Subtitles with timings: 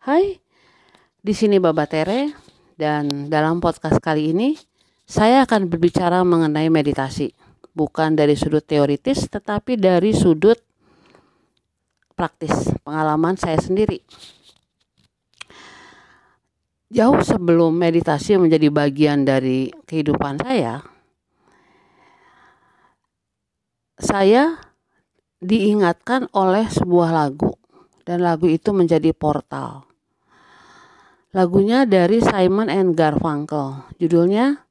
[0.00, 0.32] Hai,
[1.20, 2.32] di sini Baba Tere
[2.72, 4.56] dan dalam podcast kali ini
[5.04, 7.36] saya akan berbicara mengenai meditasi.
[7.76, 10.56] Bukan dari sudut teoritis tetapi dari sudut
[12.16, 14.00] praktis, pengalaman saya sendiri.
[16.88, 20.80] Jauh sebelum meditasi menjadi bagian dari kehidupan saya,
[24.00, 24.64] saya
[25.44, 27.52] diingatkan oleh sebuah lagu
[28.08, 29.89] dan lagu itu menjadi portal
[31.30, 33.86] Lagunya dari Simon and Garfunkel.
[34.02, 34.66] Judulnya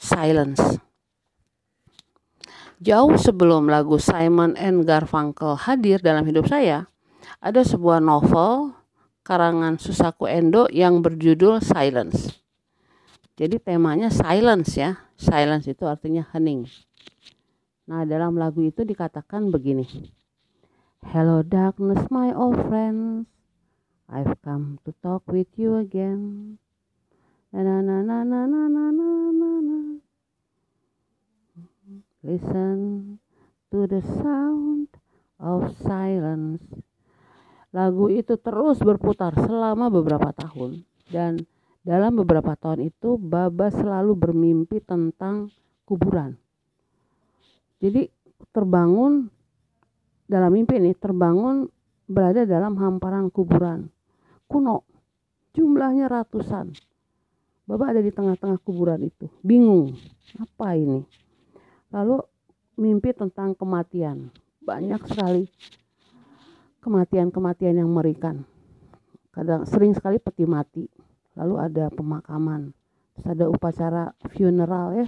[0.00, 0.80] Silence.
[2.80, 6.88] Jauh sebelum lagu Simon and Garfunkel hadir dalam hidup saya,
[7.36, 8.72] ada sebuah novel
[9.28, 12.40] karangan Susaku Endo yang berjudul Silence.
[13.36, 15.04] Jadi temanya silence ya.
[15.20, 16.64] Silence itu artinya hening.
[17.84, 19.84] Nah, dalam lagu itu dikatakan begini.
[21.04, 23.39] Hello darkness my old friends.
[24.10, 26.58] I've come to talk with you again.
[27.54, 29.78] Na na na na na na na na na.
[32.26, 32.78] Listen
[33.70, 34.90] to the sound
[35.38, 36.58] of silence.
[37.70, 41.46] Lagu itu terus berputar selama beberapa tahun dan
[41.86, 45.54] dalam beberapa tahun itu Baba selalu bermimpi tentang
[45.86, 46.34] kuburan.
[47.78, 48.10] Jadi
[48.50, 49.30] terbangun
[50.26, 51.70] dalam mimpi ini terbangun
[52.10, 53.86] berada dalam hamparan kuburan
[54.50, 54.82] kuno.
[55.54, 56.74] Jumlahnya ratusan.
[57.70, 59.30] Bapak ada di tengah-tengah kuburan itu.
[59.46, 59.94] Bingung.
[60.42, 61.06] Apa ini?
[61.94, 62.18] Lalu
[62.74, 64.34] mimpi tentang kematian.
[64.58, 65.46] Banyak sekali
[66.82, 68.42] kematian-kematian yang merikan.
[69.30, 70.90] Kadang sering sekali peti mati.
[71.38, 72.74] Lalu ada pemakaman.
[73.14, 75.06] Terus ada upacara funeral ya.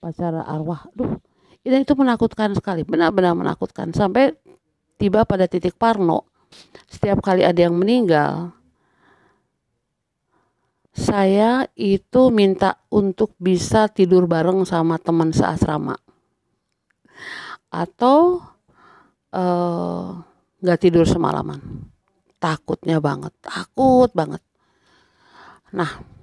[0.00, 0.84] Upacara arwah.
[0.92, 1.16] Duh,
[1.64, 2.84] dan itu menakutkan sekali.
[2.84, 3.96] Benar-benar menakutkan.
[3.96, 4.36] Sampai
[5.00, 6.28] tiba pada titik parno.
[6.86, 8.54] Setiap kali ada yang meninggal,
[10.94, 15.98] saya itu minta untuk bisa tidur bareng sama teman seasrama.
[17.66, 18.38] Atau
[19.34, 20.06] eh,
[20.62, 21.90] nggak uh, tidur semalaman.
[22.38, 24.38] Takutnya banget takut banget.
[25.74, 26.14] Nah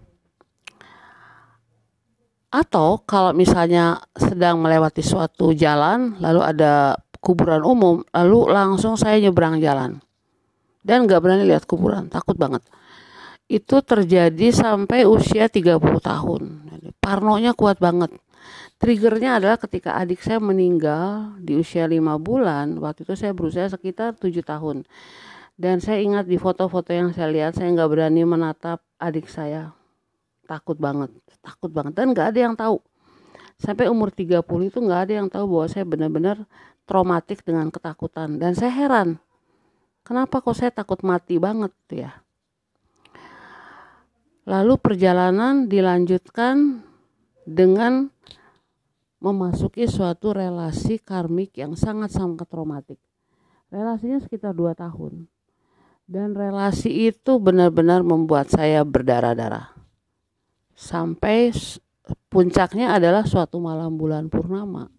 [2.51, 9.59] atau kalau misalnya sedang melewati suatu jalan lalu ada kuburan umum lalu langsung saya nyebrang
[9.59, 10.00] jalan.
[10.79, 12.63] Dan nggak berani lihat kuburan takut banget
[13.51, 16.41] itu terjadi sampai usia 30 tahun.
[17.03, 18.16] Parnonya kuat banget.
[18.79, 22.79] Triggernya adalah ketika adik saya meninggal di usia 5 bulan.
[22.79, 24.88] Waktu itu saya berusia sekitar 7 tahun.
[25.59, 29.75] Dan saya ingat di foto-foto yang saya lihat, saya nggak berani menatap adik saya.
[30.47, 31.11] Takut banget,
[31.44, 31.94] takut banget.
[31.94, 32.79] Dan nggak ada yang tahu.
[33.59, 34.41] Sampai umur 30
[34.72, 36.38] itu nggak ada yang tahu bahwa saya benar-benar
[36.88, 38.41] traumatik dengan ketakutan.
[38.41, 39.22] Dan saya heran,
[40.01, 42.23] kenapa kok saya takut mati banget ya
[44.51, 46.84] Lalu perjalanan dilanjutkan
[47.47, 48.12] dengan
[49.23, 53.00] memasuki suatu relasi karmik yang sangat-sangat traumatik.
[53.72, 55.31] Relasinya sekitar dua tahun.
[56.03, 59.72] Dan relasi itu benar-benar membuat saya berdarah-darah.
[60.75, 61.56] Sampai
[62.28, 64.91] puncaknya adalah suatu malam bulan purnama.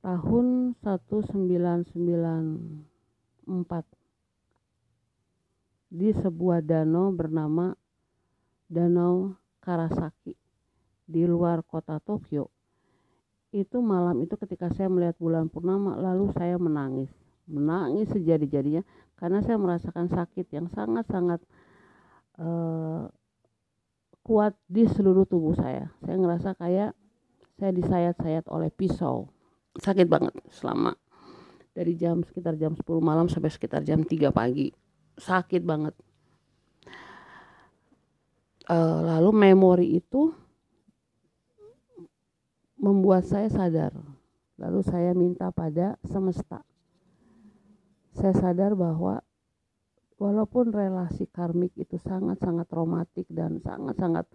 [0.00, 1.92] Tahun 1994
[5.92, 7.76] di sebuah danau bernama
[8.72, 10.32] Danau Karasaki
[11.04, 12.48] di luar kota Tokyo.
[13.52, 17.12] Itu malam itu ketika saya melihat bulan purnama lalu saya menangis.
[17.44, 18.80] Menangis sejadi-jadinya
[19.20, 21.44] karena saya merasakan sakit yang sangat-sangat
[22.40, 23.12] uh,
[24.24, 25.92] kuat di seluruh tubuh saya.
[26.00, 26.96] Saya ngerasa kayak
[27.60, 29.28] saya disayat-sayat oleh pisau.
[29.76, 30.96] Sakit banget selama
[31.76, 34.72] dari jam sekitar jam 10 malam sampai sekitar jam 3 pagi
[35.16, 35.96] sakit banget
[38.72, 40.32] uh, lalu memori itu
[42.80, 43.92] membuat saya sadar.
[44.56, 46.64] Lalu saya minta pada semesta.
[48.16, 49.20] Saya sadar bahwa
[50.22, 54.30] walaupun relasi karmik itu sangat-sangat traumatik dan sangat-sangat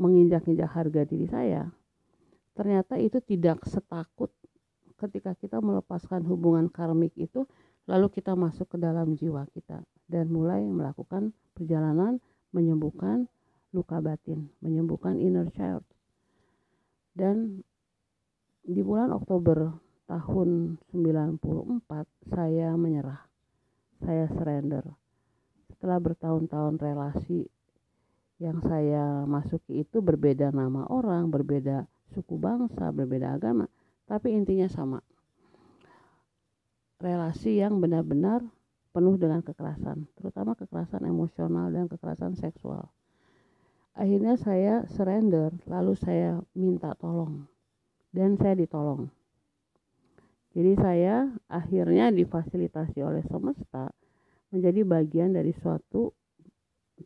[0.00, 1.68] menginjak-injak harga diri saya
[2.56, 4.32] ternyata itu tidak setakut
[4.96, 7.44] ketika kita melepaskan hubungan karmik itu
[7.84, 13.28] lalu kita masuk ke dalam jiwa kita dan mulai melakukan perjalanan menyembuhkan
[13.72, 15.84] luka batin, menyembuhkan inner child.
[17.12, 17.60] Dan
[18.64, 19.76] di bulan Oktober
[20.08, 21.42] tahun 94
[22.32, 23.28] saya menyerah.
[24.00, 24.86] Saya surrender.
[25.68, 27.44] Setelah bertahun-tahun relasi
[28.38, 33.66] yang saya masuki itu berbeda nama orang, berbeda suku bangsa, berbeda agama,
[34.06, 35.02] tapi intinya sama
[36.98, 38.42] relasi yang benar-benar
[38.90, 42.90] penuh dengan kekerasan, terutama kekerasan emosional dan kekerasan seksual.
[43.98, 47.50] Akhirnya saya surrender, lalu saya minta tolong,
[48.14, 49.10] dan saya ditolong.
[50.54, 53.90] Jadi saya akhirnya difasilitasi oleh semesta
[54.54, 56.14] menjadi bagian dari suatu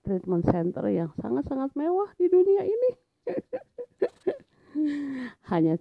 [0.05, 2.91] treatment center yang sangat-sangat mewah di dunia ini.
[5.53, 5.81] Hanya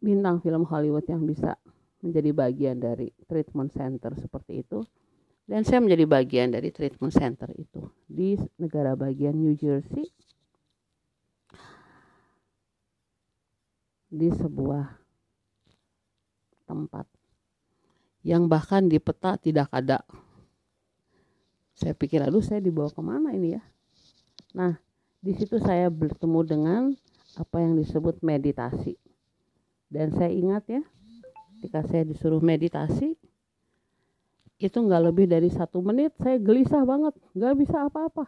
[0.00, 1.60] bintang film Hollywood yang bisa
[2.00, 4.80] menjadi bagian dari treatment center seperti itu
[5.46, 10.10] dan saya menjadi bagian dari treatment center itu di negara bagian New Jersey
[14.10, 14.98] di sebuah
[16.66, 17.06] tempat
[18.26, 20.02] yang bahkan di peta tidak ada.
[21.78, 23.62] Saya pikir, aduh saya dibawa ke mana ini ya?
[24.56, 24.74] Nah,
[25.22, 26.82] di situ saya bertemu dengan
[27.38, 28.98] apa yang disebut meditasi.
[29.86, 30.82] Dan saya ingat ya,
[31.54, 33.14] ketika saya disuruh meditasi,
[34.56, 37.12] itu nggak lebih dari satu menit saya gelisah banget.
[37.36, 38.24] Nggak bisa apa-apa.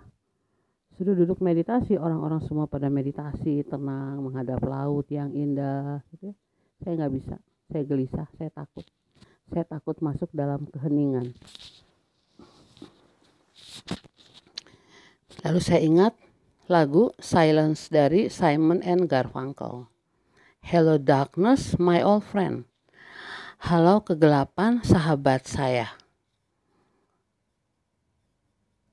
[1.01, 6.37] Sudah duduk meditasi orang-orang semua pada meditasi tenang menghadap laut yang indah gitu ya.
[6.85, 7.37] saya nggak bisa.
[7.69, 8.85] Saya gelisah saya takut.
[9.49, 11.33] Saya takut masuk dalam keheningan.
[15.47, 16.13] Lalu saya ingat
[16.69, 19.89] lagu Silence dari Simon and Garfunkel.
[20.61, 22.69] Hello darkness my old friend.
[23.65, 25.98] Halo kegelapan sahabat saya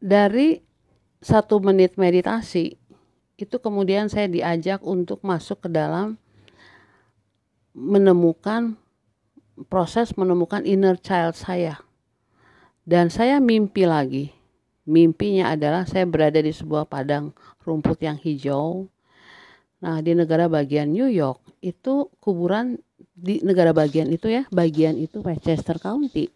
[0.05, 0.61] dari
[1.17, 2.77] satu menit meditasi
[3.41, 6.21] itu kemudian saya diajak untuk masuk ke dalam
[7.73, 8.77] menemukan
[9.65, 11.81] proses menemukan inner child saya.
[12.85, 14.29] Dan saya mimpi lagi.
[14.85, 17.33] Mimpinya adalah saya berada di sebuah padang
[17.65, 18.85] rumput yang hijau.
[19.81, 22.77] Nah di negara bagian New York itu kuburan
[23.17, 26.29] di negara bagian itu ya bagian itu Westchester County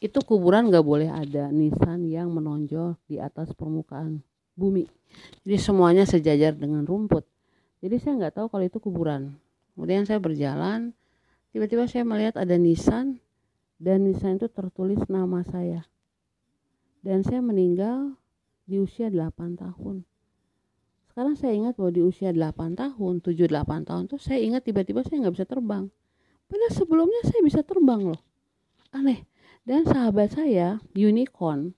[0.00, 4.20] itu kuburan nggak boleh ada nisan yang menonjol di atas permukaan
[4.56, 4.88] bumi.
[5.44, 7.24] Jadi semuanya sejajar dengan rumput.
[7.84, 9.36] Jadi saya nggak tahu kalau itu kuburan.
[9.76, 10.96] Kemudian saya berjalan,
[11.52, 13.20] tiba-tiba saya melihat ada nisan
[13.76, 15.84] dan nisan itu tertulis nama saya.
[17.04, 18.16] Dan saya meninggal
[18.66, 20.02] di usia 8 tahun.
[21.12, 25.22] Sekarang saya ingat bahwa di usia 8 tahun, 7-8 tahun tuh saya ingat tiba-tiba saya
[25.24, 25.86] nggak bisa terbang.
[26.46, 28.20] Padahal sebelumnya saya bisa terbang loh.
[28.90, 29.24] Aneh.
[29.66, 31.74] Dan sahabat saya, unicorn,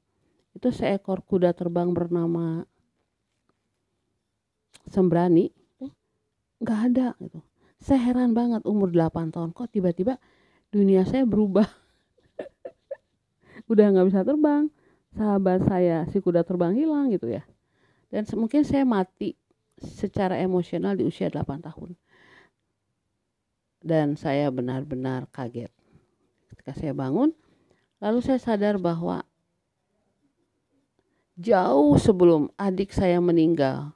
[0.52, 2.68] itu seekor kuda terbang bernama
[4.92, 5.48] Sembrani,
[6.60, 7.40] nggak ada gitu.
[7.80, 10.20] Saya heran banget umur 8 tahun kok tiba-tiba
[10.68, 11.64] dunia saya berubah.
[13.72, 14.68] Udah nggak bisa terbang.
[15.16, 17.40] Sahabat saya si kuda terbang hilang gitu ya.
[18.12, 19.32] Dan mungkin saya mati
[19.80, 21.96] secara emosional di usia 8 tahun.
[23.78, 25.70] Dan saya benar-benar kaget.
[26.50, 27.30] Ketika saya bangun,
[27.98, 29.26] Lalu saya sadar bahwa
[31.38, 33.94] jauh sebelum adik saya meninggal,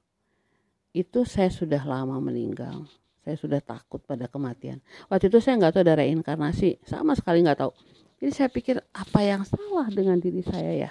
[0.92, 2.86] itu saya sudah lama meninggal.
[3.22, 4.82] Saya sudah takut pada kematian.
[5.06, 7.72] Waktu itu saya nggak tahu ada reinkarnasi, sama sekali nggak tahu.
[8.18, 10.90] Jadi saya pikir apa yang salah dengan diri saya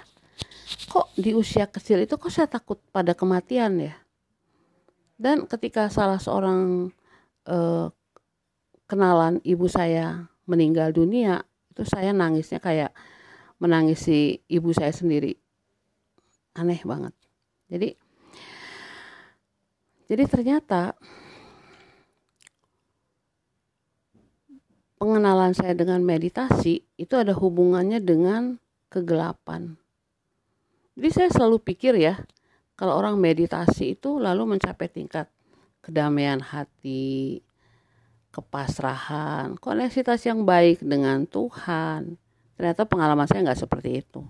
[0.88, 3.96] Kok di usia kecil itu kok saya takut pada kematian ya?
[5.20, 6.88] Dan ketika salah seorang
[7.44, 7.86] eh,
[8.88, 12.92] kenalan ibu saya meninggal dunia, itu saya nangisnya kayak
[13.56, 15.32] menangisi ibu saya sendiri.
[16.52, 17.16] Aneh banget.
[17.72, 17.96] Jadi
[20.12, 20.92] jadi ternyata
[25.00, 28.60] pengenalan saya dengan meditasi itu ada hubungannya dengan
[28.92, 29.80] kegelapan.
[30.92, 32.20] Jadi saya selalu pikir ya
[32.76, 35.32] kalau orang meditasi itu lalu mencapai tingkat
[35.80, 37.40] kedamaian hati
[38.32, 42.16] kepasrahan, koneksitas yang baik dengan Tuhan.
[42.56, 44.24] Ternyata pengalaman saya nggak seperti itu.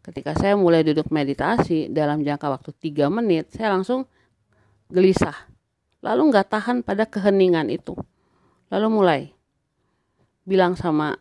[0.00, 4.06] Ketika saya mulai duduk meditasi dalam jangka waktu 3 menit, saya langsung
[4.88, 5.34] gelisah.
[6.00, 7.98] Lalu nggak tahan pada keheningan itu.
[8.72, 9.20] Lalu mulai
[10.48, 11.18] bilang sama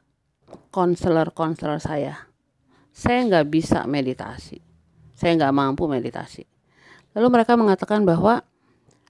[0.71, 2.15] konselor-konselor saya,
[2.95, 4.63] saya nggak bisa meditasi.
[5.17, 6.47] Saya nggak mampu meditasi.
[7.11, 8.45] Lalu mereka mengatakan bahwa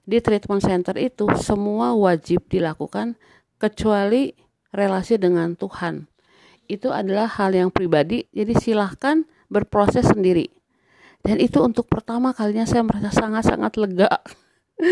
[0.08, 3.20] di treatment center itu semua wajib dilakukan
[3.60, 4.32] kecuali
[4.72, 6.08] relasi dengan Tuhan.
[6.64, 10.48] Itu adalah hal yang pribadi, jadi silahkan berproses sendiri.
[11.20, 14.08] Dan itu untuk pertama kalinya saya merasa sangat-sangat lega.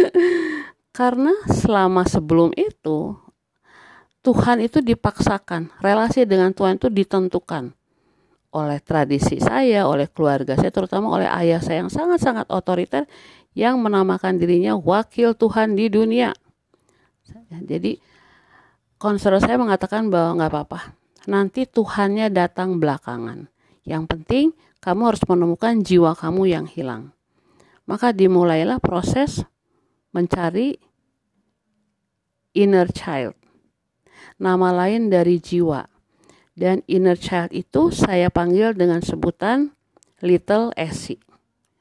[0.96, 3.16] Karena selama sebelum itu,
[4.20, 7.75] Tuhan itu dipaksakan, relasi dengan Tuhan itu ditentukan
[8.56, 13.04] oleh tradisi saya, oleh keluarga saya, terutama oleh ayah saya yang sangat-sangat otoriter
[13.52, 16.32] yang menamakan dirinya wakil Tuhan di dunia.
[17.52, 18.00] Jadi
[18.96, 20.80] konselor saya mengatakan bahwa nggak apa-apa,
[21.28, 23.52] nanti Tuhannya datang belakangan.
[23.84, 24.46] Yang penting
[24.80, 27.12] kamu harus menemukan jiwa kamu yang hilang.
[27.86, 29.46] Maka dimulailah proses
[30.10, 30.74] mencari
[32.56, 33.36] inner child.
[34.36, 35.95] Nama lain dari jiwa.
[36.56, 39.76] Dan inner child itu saya panggil dengan sebutan
[40.24, 41.20] little Essie.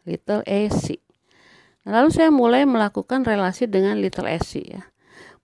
[0.03, 0.99] Little Essie.
[1.87, 4.83] Lalu saya mulai melakukan relasi dengan little Essie ya.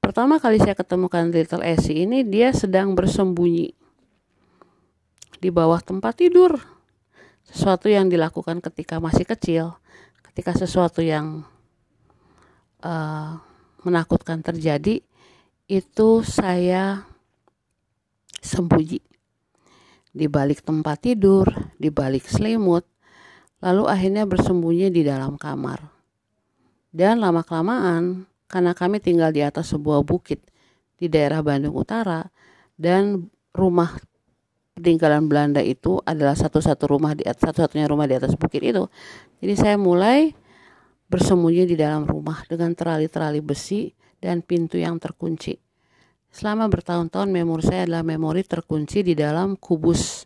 [0.03, 3.71] Pertama kali saya ketemukan little Essie ini dia sedang bersembunyi
[5.39, 6.59] di bawah tempat tidur.
[7.47, 9.79] Sesuatu yang dilakukan ketika masih kecil,
[10.27, 11.47] ketika sesuatu yang
[12.83, 13.39] uh,
[13.87, 14.99] menakutkan terjadi,
[15.69, 17.07] itu saya
[18.41, 19.10] sembunyi
[20.11, 21.47] di balik tempat tidur,
[21.79, 22.83] di balik selimut,
[23.63, 25.79] lalu akhirnya bersembunyi di dalam kamar.
[26.91, 30.43] Dan lama-kelamaan, karena kami tinggal di atas sebuah bukit
[30.99, 32.27] di daerah Bandung Utara,
[32.75, 33.95] dan rumah
[34.75, 38.87] peninggalan Belanda itu adalah satu-satu rumah di satu-satunya rumah di atas bukit itu.
[39.39, 40.35] Jadi saya mulai
[41.11, 45.70] bersembunyi di dalam rumah dengan terali-terali besi dan pintu yang terkunci.
[46.31, 50.23] Selama bertahun-tahun memori saya adalah memori terkunci di dalam kubus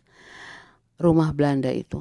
[1.02, 1.98] rumah Belanda itu.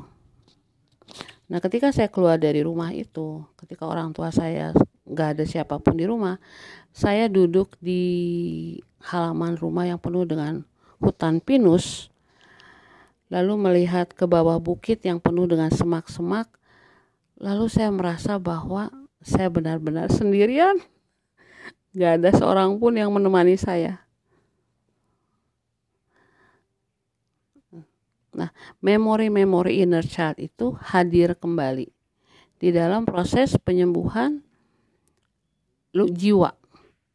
[1.45, 4.73] Nah, ketika saya keluar dari rumah itu, ketika orang tua saya
[5.05, 6.41] nggak ada siapa pun di rumah,
[6.89, 8.01] saya duduk di
[9.05, 10.65] halaman rumah yang penuh dengan
[10.97, 12.09] hutan pinus,
[13.29, 16.49] lalu melihat ke bawah bukit yang penuh dengan semak-semak,
[17.37, 18.89] lalu saya merasa bahwa
[19.21, 20.81] saya benar-benar sendirian.
[21.95, 24.03] Gak ada seorang pun yang menemani saya.
[28.35, 28.51] Nah,
[28.83, 31.87] memori-memori inner child itu hadir kembali
[32.59, 34.43] di dalam proses penyembuhan
[35.95, 36.51] jiwa,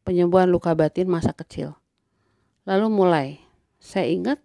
[0.01, 1.77] penyembuhan luka batin masa kecil.
[2.65, 3.27] Lalu mulai,
[3.77, 4.41] saya ingat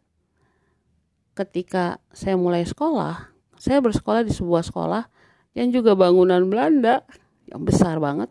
[1.32, 5.08] ketika saya mulai sekolah, saya bersekolah di sebuah sekolah
[5.56, 7.00] yang juga bangunan Belanda
[7.48, 8.28] yang besar banget.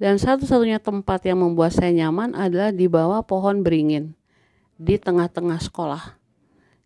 [0.00, 4.16] Dan satu-satunya tempat yang membuat saya nyaman adalah di bawah pohon beringin
[4.80, 6.16] di tengah-tengah sekolah.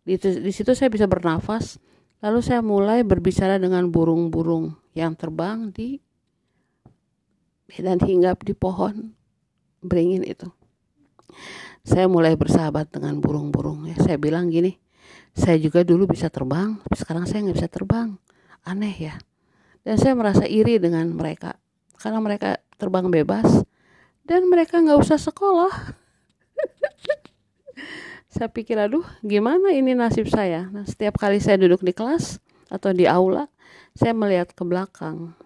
[0.02, 1.78] Di, di situ saya bisa bernafas
[2.18, 6.02] lalu saya mulai berbicara dengan burung-burung yang terbang di
[7.78, 9.14] dan hinggap di pohon
[9.78, 10.50] beringin itu.
[11.86, 14.74] Saya mulai bersahabat dengan burung-burung ya saya bilang gini
[15.38, 18.18] saya juga dulu bisa terbang tapi sekarang saya nggak bisa terbang.
[18.66, 19.14] Aneh ya.
[19.86, 21.62] Dan saya merasa iri dengan mereka
[22.00, 23.64] karena mereka terbang bebas
[24.24, 25.70] dan mereka nggak usah sekolah.
[28.34, 30.66] Saya pikir aduh gimana ini nasib saya?
[30.66, 33.46] Nah setiap kali saya duduk di kelas atau di aula
[33.94, 35.38] saya melihat ke belakang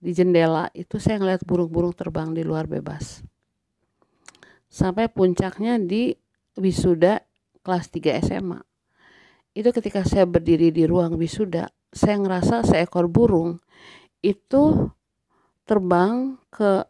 [0.00, 3.20] di jendela itu saya ngeliat burung-burung terbang di luar bebas.
[4.72, 6.16] Sampai puncaknya di
[6.56, 7.20] wisuda
[7.60, 8.60] kelas 3 SMA
[9.52, 13.58] itu ketika saya berdiri di ruang wisuda saya ngerasa seekor burung
[14.22, 14.88] itu
[15.70, 16.82] terbang ke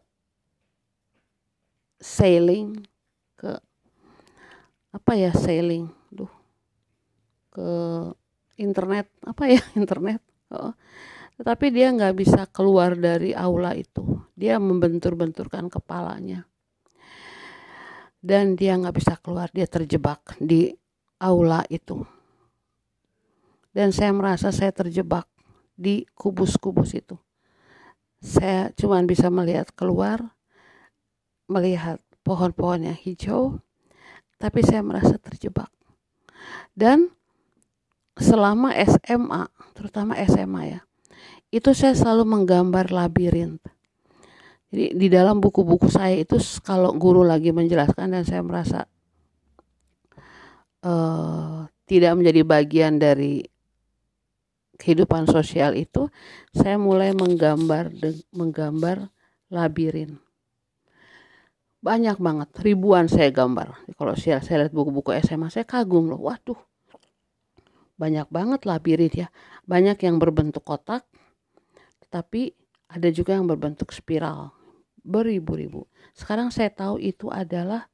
[2.01, 2.81] sailing
[3.37, 3.61] ke
[4.89, 5.85] apa ya sailing?
[6.09, 6.33] Duh.
[7.53, 7.69] Ke
[8.57, 10.25] internet apa ya internet.
[10.51, 10.75] Oh.
[11.39, 14.17] tetapi dia nggak bisa keluar dari aula itu.
[14.37, 16.45] Dia membentur-benturkan kepalanya.
[18.21, 20.69] Dan dia nggak bisa keluar dia terjebak di
[21.17, 22.05] aula itu.
[23.73, 25.25] Dan saya merasa saya terjebak
[25.73, 27.17] di kubus-kubus itu
[28.21, 30.37] saya cuma bisa melihat keluar
[31.49, 33.59] melihat pohon-pohon yang hijau
[34.41, 35.69] tapi saya merasa terjebak.
[36.73, 37.13] Dan
[38.17, 39.45] selama SMA,
[39.77, 40.81] terutama SMA ya,
[41.53, 43.61] itu saya selalu menggambar labirin.
[44.71, 48.87] Jadi di dalam buku-buku saya itu kalau guru lagi menjelaskan dan saya merasa
[50.87, 53.43] uh, tidak menjadi bagian dari
[54.81, 56.09] kehidupan sosial itu,
[56.57, 57.93] saya mulai menggambar
[58.33, 59.13] menggambar
[59.53, 60.17] labirin.
[61.85, 63.77] Banyak banget ribuan saya gambar.
[63.93, 66.21] Kalau saya, saya lihat buku-buku SMA saya kagum loh.
[66.25, 66.57] Waduh
[68.01, 69.27] banyak banget labirin ya.
[69.69, 71.05] Banyak yang berbentuk kotak
[72.09, 72.57] tapi
[72.89, 74.51] ada juga yang berbentuk spiral
[75.05, 75.85] beribu-ribu.
[76.17, 77.87] Sekarang saya tahu itu adalah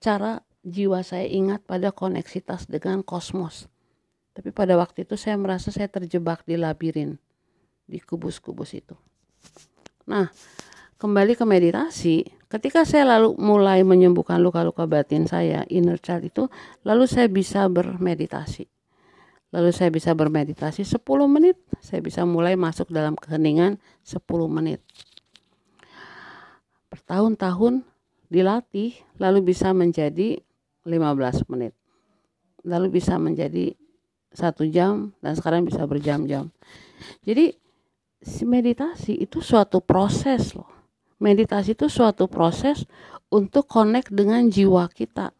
[0.00, 3.68] cara jiwa saya ingat pada koneksitas dengan kosmos
[4.34, 7.16] tapi pada waktu itu saya merasa saya terjebak di labirin
[7.86, 8.98] di kubus-kubus itu
[10.04, 10.28] nah
[11.04, 16.44] kembali ke meditasi, ketika saya lalu mulai menyembuhkan luka-luka batin saya, inner child itu,
[16.80, 18.64] lalu saya bisa bermeditasi.
[19.52, 24.16] Lalu saya bisa bermeditasi 10 menit, saya bisa mulai masuk dalam keheningan 10
[24.48, 24.80] menit.
[26.88, 27.84] Bertahun-tahun
[28.32, 30.40] dilatih, lalu bisa menjadi
[30.88, 31.76] 15 menit.
[32.64, 33.76] Lalu bisa menjadi
[34.34, 36.50] satu jam dan sekarang bisa berjam-jam.
[37.22, 37.54] Jadi
[38.44, 40.68] meditasi itu suatu proses loh.
[41.22, 42.84] Meditasi itu suatu proses
[43.30, 45.30] untuk connect dengan jiwa kita.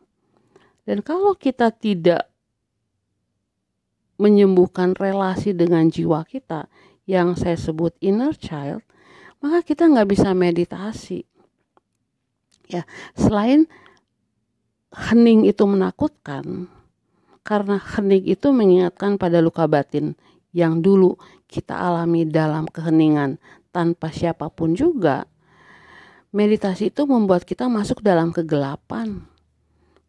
[0.87, 2.31] Dan kalau kita tidak
[4.21, 6.71] menyembuhkan relasi dengan jiwa kita
[7.05, 8.81] yang saya sebut inner child,
[9.43, 11.27] maka kita nggak bisa meditasi.
[12.71, 13.69] Ya, selain
[14.95, 16.71] hening itu menakutkan,
[17.45, 20.17] karena hening itu mengingatkan pada luka batin
[20.57, 23.37] yang dulu kita alami dalam keheningan
[23.69, 25.29] tanpa siapa pun juga.
[26.35, 29.23] Meditasi itu membuat kita masuk dalam kegelapan,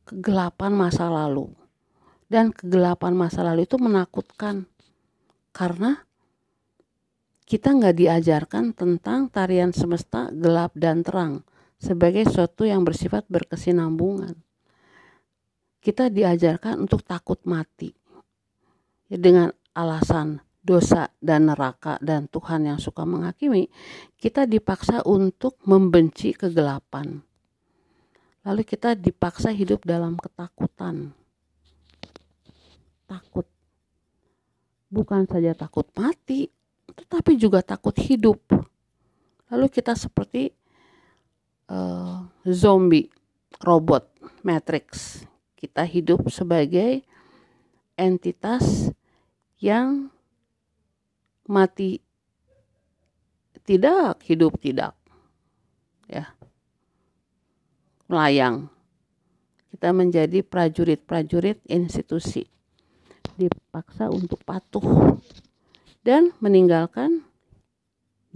[0.09, 1.53] kegelapan masa lalu.
[2.25, 4.65] Dan kegelapan masa lalu itu menakutkan
[5.53, 6.01] karena
[7.45, 11.45] kita nggak diajarkan tentang tarian semesta gelap dan terang
[11.77, 14.41] sebagai sesuatu yang bersifat berkesinambungan.
[15.85, 17.93] Kita diajarkan untuk takut mati
[19.05, 23.69] ya, dengan alasan dosa dan neraka dan Tuhan yang suka menghakimi,
[24.17, 27.21] kita dipaksa untuk membenci kegelapan.
[28.41, 31.13] Lalu kita dipaksa hidup dalam ketakutan.
[33.05, 33.45] Takut.
[34.89, 36.49] Bukan saja takut mati,
[36.97, 38.41] tetapi juga takut hidup.
[39.53, 40.49] Lalu kita seperti
[41.69, 43.09] uh, zombie,
[43.61, 44.09] robot,
[44.41, 45.21] matrix.
[45.65, 47.01] Kita hidup sebagai
[47.97, 48.93] entitas
[49.57, 50.13] yang
[51.49, 52.05] mati
[53.65, 54.93] tidak, hidup tidak.
[56.05, 56.37] Ya.
[58.05, 58.69] Melayang.
[59.73, 62.45] Kita menjadi prajurit-prajurit institusi.
[63.33, 65.17] Dipaksa untuk patuh
[66.05, 67.25] dan meninggalkan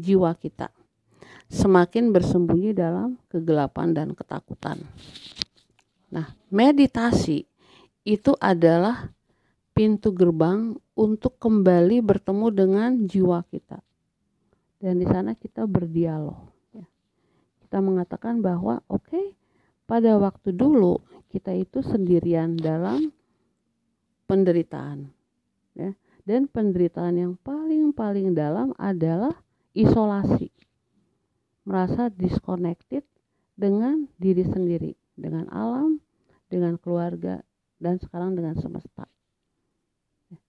[0.01, 0.73] jiwa kita
[1.49, 4.81] semakin bersembunyi dalam kegelapan dan ketakutan.
[6.09, 7.45] Nah, meditasi
[8.05, 9.13] itu adalah
[9.73, 13.79] pintu gerbang untuk kembali bertemu dengan jiwa kita.
[14.79, 16.39] Dan di sana kita berdialog.
[16.73, 16.87] Ya.
[17.63, 19.25] Kita mengatakan bahwa oke, okay,
[19.85, 23.11] pada waktu dulu kita itu sendirian dalam
[24.25, 25.11] penderitaan.
[25.77, 25.93] Ya
[26.29, 29.33] dan penderitaan yang paling-paling dalam adalah
[29.73, 30.53] isolasi.
[31.65, 33.01] Merasa disconnected
[33.57, 35.99] dengan diri sendiri, dengan alam,
[36.47, 37.43] dengan keluarga,
[37.77, 39.05] dan sekarang dengan semesta.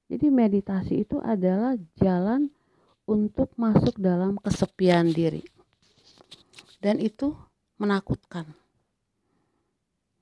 [0.07, 2.51] Jadi meditasi itu adalah jalan
[3.07, 5.43] untuk masuk dalam kesepian diri.
[6.79, 7.35] Dan itu
[7.79, 8.47] menakutkan.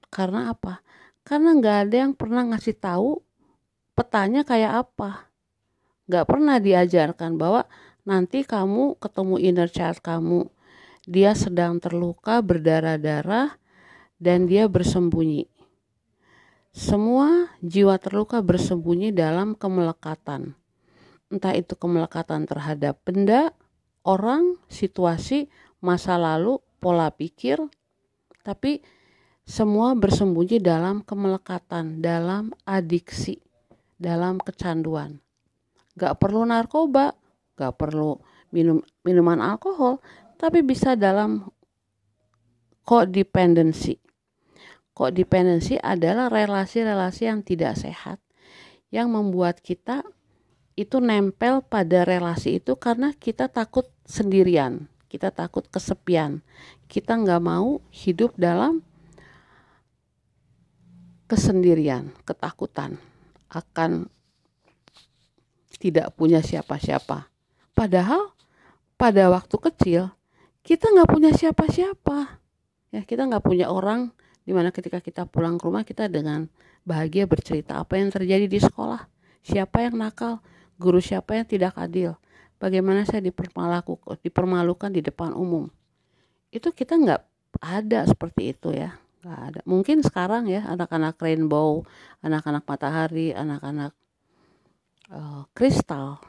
[0.08, 0.80] Karena apa?
[1.22, 3.20] Karena nggak ada yang pernah ngasih tahu
[3.92, 5.28] petanya kayak apa
[6.08, 7.68] gak pernah diajarkan bahwa
[8.08, 10.48] nanti kamu ketemu inner child kamu
[11.04, 13.58] dia sedang terluka berdarah-darah
[14.18, 15.46] dan dia bersembunyi.
[16.74, 20.54] Semua jiwa terluka bersembunyi dalam kemelekatan.
[21.32, 23.50] Entah itu kemelekatan terhadap benda
[24.06, 25.50] orang situasi
[25.82, 27.58] masa lalu pola pikir
[28.46, 28.80] tapi
[29.44, 33.40] semua bersembunyi dalam kemelekatan dalam adiksi
[33.98, 35.18] dalam kecanduan.
[35.98, 37.12] Gak perlu narkoba,
[37.58, 38.22] gak perlu
[38.54, 39.98] minum minuman alkohol,
[40.38, 41.50] tapi bisa dalam
[42.86, 43.98] codependency.
[44.98, 48.18] Codependency adalah relasi-relasi yang tidak sehat
[48.90, 50.02] yang membuat kita
[50.74, 56.42] itu nempel pada relasi itu karena kita takut sendirian, kita takut kesepian,
[56.90, 58.82] kita nggak mau hidup dalam
[61.30, 62.98] kesendirian, ketakutan
[63.54, 64.10] akan
[65.78, 67.30] tidak punya siapa-siapa.
[67.70, 68.34] Padahal
[68.98, 70.02] pada waktu kecil
[70.66, 72.42] kita nggak punya siapa-siapa.
[72.90, 74.10] Ya kita nggak punya orang
[74.48, 76.48] di mana ketika kita pulang ke rumah kita dengan
[76.88, 79.04] bahagia bercerita apa yang terjadi di sekolah,
[79.44, 80.40] siapa yang nakal,
[80.80, 82.16] guru siapa yang tidak adil,
[82.56, 85.68] bagaimana saya dipermalukan di depan umum.
[86.48, 87.22] Itu kita nggak
[87.60, 89.60] ada seperti itu ya, nggak ada.
[89.68, 91.84] Mungkin sekarang ya anak-anak rainbow,
[92.24, 93.92] anak-anak matahari, anak-anak
[95.12, 96.24] uh, kristal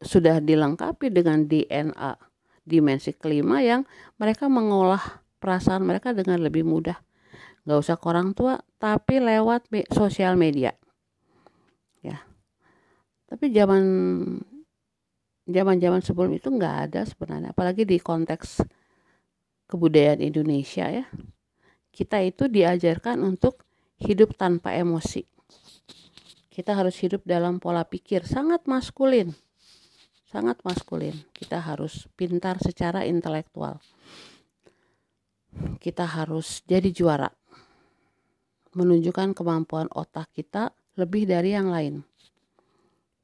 [0.00, 2.16] sudah dilengkapi dengan DNA
[2.64, 3.84] dimensi kelima yang
[4.16, 6.96] mereka mengolah perasaan mereka dengan lebih mudah.
[7.68, 10.72] Gak usah ke orang tua, tapi lewat me sosial media.
[12.00, 12.24] Ya.
[13.28, 13.84] Tapi zaman
[15.44, 18.64] zaman-zaman sebelum itu nggak ada sebenarnya, apalagi di konteks
[19.68, 21.04] kebudayaan Indonesia ya.
[21.92, 23.68] Kita itu diajarkan untuk
[24.00, 25.26] hidup tanpa emosi
[26.58, 29.30] kita harus hidup dalam pola pikir sangat maskulin
[30.26, 33.78] sangat maskulin kita harus pintar secara intelektual
[35.78, 37.30] kita harus jadi juara
[38.76, 42.02] menunjukkan kemampuan otak kita lebih dari yang lain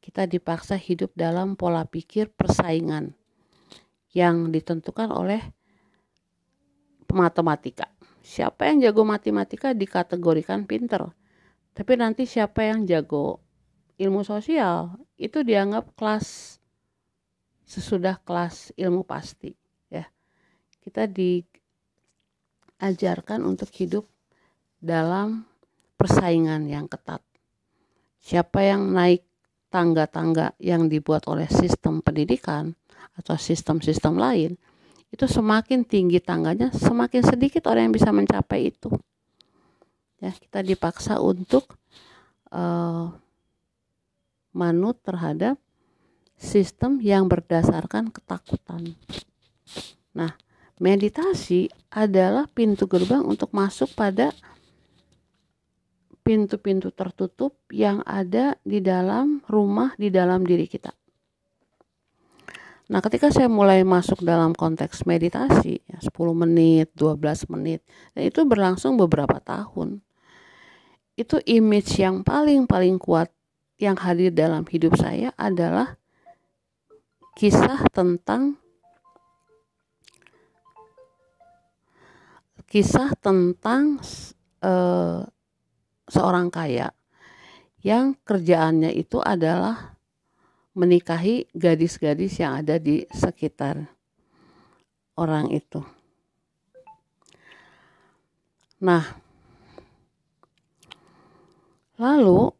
[0.04, 3.16] kita dipaksa hidup dalam pola pikir persaingan
[4.12, 5.40] yang ditentukan oleh
[7.08, 7.88] matematika.
[8.20, 11.08] Siapa yang jago matematika dikategorikan pinter.
[11.72, 13.40] Tapi nanti siapa yang jago
[13.96, 16.60] ilmu sosial itu dianggap kelas
[17.64, 19.56] sesudah kelas ilmu pasti
[19.88, 20.04] ya.
[20.84, 24.04] Kita diajarkan untuk hidup
[24.84, 25.48] dalam
[25.96, 27.24] persaingan yang ketat.
[28.20, 29.24] Siapa yang naik
[29.72, 32.76] tangga-tangga yang dibuat oleh sistem pendidikan
[33.16, 34.60] atau sistem-sistem lain,
[35.08, 38.92] itu semakin tinggi tangganya, semakin sedikit orang yang bisa mencapai itu.
[40.20, 41.80] Ya, kita dipaksa untuk
[42.52, 43.14] uh,
[44.54, 45.58] manut terhadap
[46.38, 48.94] sistem yang berdasarkan ketakutan.
[50.14, 50.34] Nah,
[50.78, 54.34] meditasi adalah pintu gerbang untuk masuk pada
[56.24, 60.90] pintu-pintu tertutup yang ada di dalam rumah, di dalam diri kita.
[62.84, 67.80] Nah, ketika saya mulai masuk dalam konteks meditasi, ya 10 menit, 12 menit,
[68.16, 70.04] dan itu berlangsung beberapa tahun.
[71.16, 73.32] Itu image yang paling-paling kuat
[73.80, 75.96] yang hadir dalam hidup saya adalah
[77.36, 78.60] kisah tentang
[82.68, 84.02] kisah tentang
[84.62, 85.26] uh,
[86.08, 86.92] seorang kaya
[87.84, 89.94] yang kerjaannya itu adalah
[90.74, 93.86] menikahi gadis-gadis yang ada di sekitar
[95.14, 95.84] orang itu.
[98.82, 99.04] Nah,
[102.00, 102.50] lalu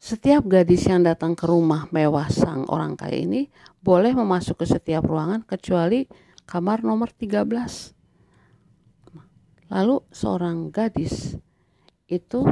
[0.00, 3.52] setiap gadis yang datang ke rumah mewah sang orang kaya ini
[3.84, 6.08] boleh memasuk ke setiap ruangan kecuali
[6.48, 7.36] kamar nomor 13.
[9.70, 11.36] Lalu seorang gadis
[12.10, 12.42] itu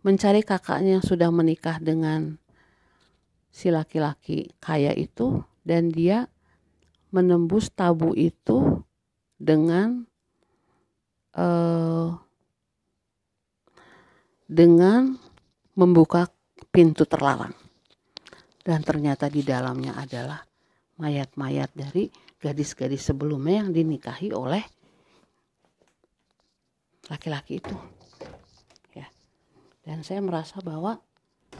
[0.00, 2.40] mencari kakaknya yang sudah menikah dengan
[3.52, 6.28] si laki-laki kaya itu dan dia
[7.12, 8.84] menembus tabu itu
[9.36, 10.04] dengan
[11.36, 12.16] uh,
[14.48, 15.16] dengan
[15.76, 16.28] membuka
[16.72, 17.52] pintu terlarang
[18.66, 20.42] dan ternyata di dalamnya adalah
[20.98, 22.08] mayat-mayat dari
[22.40, 24.64] gadis-gadis sebelumnya yang dinikahi oleh
[27.06, 27.95] laki-laki itu.
[29.86, 30.98] Dan saya merasa bahwa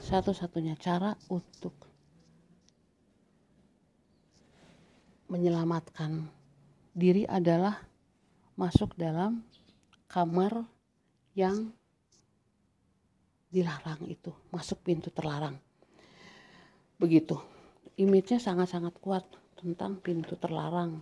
[0.03, 1.87] satu-satunya cara untuk
[5.31, 6.27] menyelamatkan
[6.91, 7.87] diri adalah
[8.59, 9.47] masuk dalam
[10.11, 10.67] kamar
[11.39, 11.71] yang
[13.47, 15.55] dilarang itu, masuk pintu terlarang.
[16.99, 17.39] Begitu.
[17.97, 19.25] Image-nya sangat-sangat kuat
[19.57, 21.01] tentang pintu terlarang.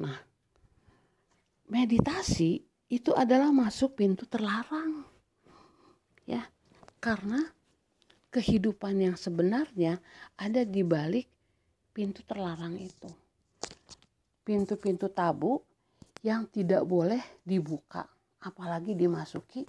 [0.00, 0.16] Nah,
[1.68, 5.06] meditasi itu adalah masuk pintu terlarang.
[6.26, 6.42] Ya,
[6.98, 7.46] karena
[8.34, 10.02] kehidupan yang sebenarnya
[10.34, 11.30] ada di balik
[11.94, 13.06] pintu terlarang itu.
[14.42, 15.62] Pintu-pintu tabu
[16.26, 18.02] yang tidak boleh dibuka,
[18.42, 19.62] apalagi dimasuki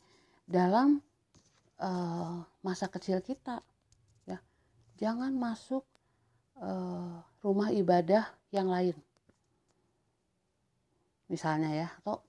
[0.50, 0.98] dalam
[1.78, 3.62] uh, masa kecil kita.
[4.26, 4.42] Ya,
[4.98, 5.86] jangan masuk
[6.58, 8.98] uh, rumah ibadah yang lain,
[11.30, 12.26] misalnya ya, atau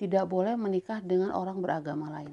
[0.00, 2.32] tidak boleh menikah dengan orang beragama lain.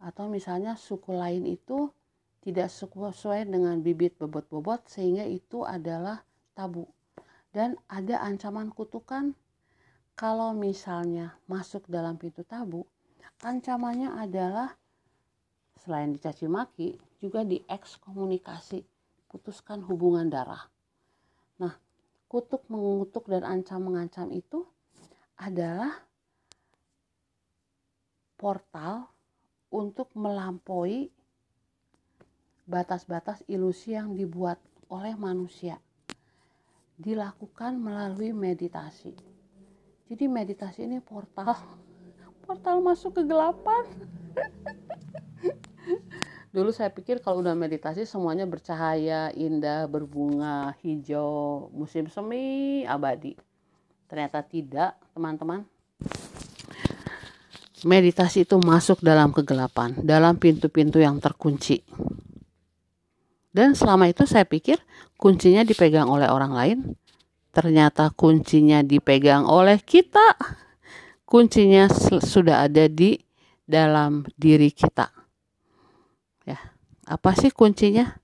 [0.00, 1.92] Atau misalnya suku lain itu
[2.40, 6.24] tidak sesuai dengan bibit bobot-bobot sehingga itu adalah
[6.56, 6.88] tabu.
[7.52, 9.36] Dan ada ancaman kutukan
[10.16, 12.88] kalau misalnya masuk dalam pintu tabu,
[13.44, 14.72] ancamannya adalah
[15.84, 18.88] selain dicaci maki juga diekskomunikasi,
[19.28, 20.64] putuskan hubungan darah.
[21.60, 21.76] Nah,
[22.24, 24.64] kutuk mengutuk dan ancam mengancam itu
[25.36, 26.07] adalah
[28.38, 29.10] portal
[29.68, 31.10] untuk melampaui
[32.64, 35.82] batas-batas ilusi yang dibuat oleh manusia.
[36.94, 39.12] Dilakukan melalui meditasi.
[40.08, 41.52] Jadi meditasi ini portal
[42.48, 43.84] portal masuk kegelapan.
[46.56, 53.36] Dulu saya pikir kalau udah meditasi semuanya bercahaya, indah, berbunga, hijau, musim semi, abadi.
[54.08, 55.68] Ternyata tidak, teman-teman
[57.86, 61.84] meditasi itu masuk dalam kegelapan, dalam pintu-pintu yang terkunci.
[63.54, 64.78] Dan selama itu saya pikir
[65.18, 66.78] kuncinya dipegang oleh orang lain.
[67.50, 70.38] Ternyata kuncinya dipegang oleh kita.
[71.28, 71.90] Kuncinya
[72.22, 73.18] sudah ada di
[73.68, 75.12] dalam diri kita.
[76.48, 76.56] Ya,
[77.04, 78.16] apa sih kuncinya?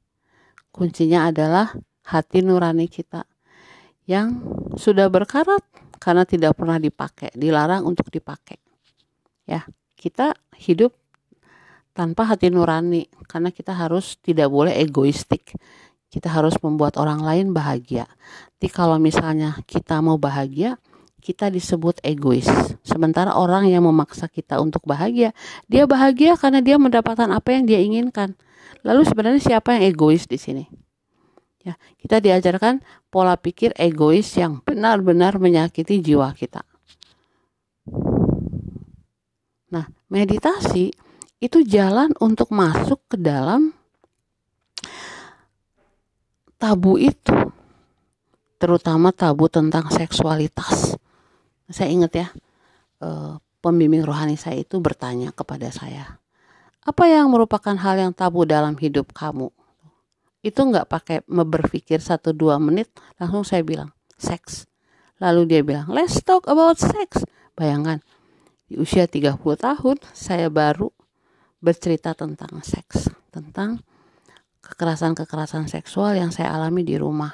[0.72, 1.76] Kuncinya adalah
[2.08, 3.28] hati nurani kita
[4.08, 4.40] yang
[4.76, 5.62] sudah berkarat
[6.00, 8.63] karena tidak pernah dipakai, dilarang untuk dipakai
[9.44, 9.64] ya
[9.96, 10.92] kita hidup
[11.94, 15.54] tanpa hati nurani karena kita harus tidak boleh egoistik
[16.14, 18.06] kita harus membuat orang lain bahagia.
[18.62, 20.78] Jadi kalau misalnya kita mau bahagia,
[21.18, 22.46] kita disebut egois.
[22.86, 25.34] Sementara orang yang memaksa kita untuk bahagia,
[25.66, 28.38] dia bahagia karena dia mendapatkan apa yang dia inginkan.
[28.86, 30.64] Lalu sebenarnya siapa yang egois di sini?
[31.66, 32.78] Ya, kita diajarkan
[33.10, 36.62] pola pikir egois yang benar-benar menyakiti jiwa kita.
[39.74, 40.94] Nah, meditasi
[41.42, 43.74] itu jalan untuk masuk ke dalam
[46.56, 47.34] tabu itu
[48.62, 50.94] terutama tabu tentang seksualitas.
[51.66, 52.28] Saya ingat ya
[53.02, 56.22] eh, pembimbing rohani saya itu bertanya kepada saya
[56.84, 59.48] apa yang merupakan hal yang tabu dalam hidup kamu?
[60.44, 64.68] Itu nggak pakai berpikir satu dua menit langsung saya bilang seks.
[65.16, 67.24] Lalu dia bilang let's talk about sex.
[67.56, 68.04] Bayangkan
[68.74, 70.90] di usia 30 tahun saya baru
[71.62, 73.78] bercerita tentang seks tentang
[74.66, 77.30] kekerasan-kekerasan seksual yang saya alami di rumah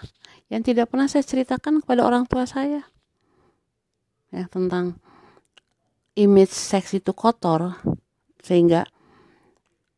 [0.53, 2.85] yang tidak pernah saya ceritakan kepada orang tua saya.
[4.29, 5.01] Ya tentang
[6.13, 7.73] image seks itu kotor
[8.45, 8.85] sehingga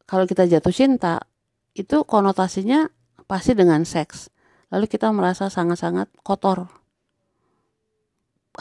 [0.06, 1.26] kalau kita jatuh cinta
[1.74, 2.86] itu konotasinya
[3.26, 4.30] pasti dengan seks.
[4.70, 6.70] Lalu kita merasa sangat-sangat kotor.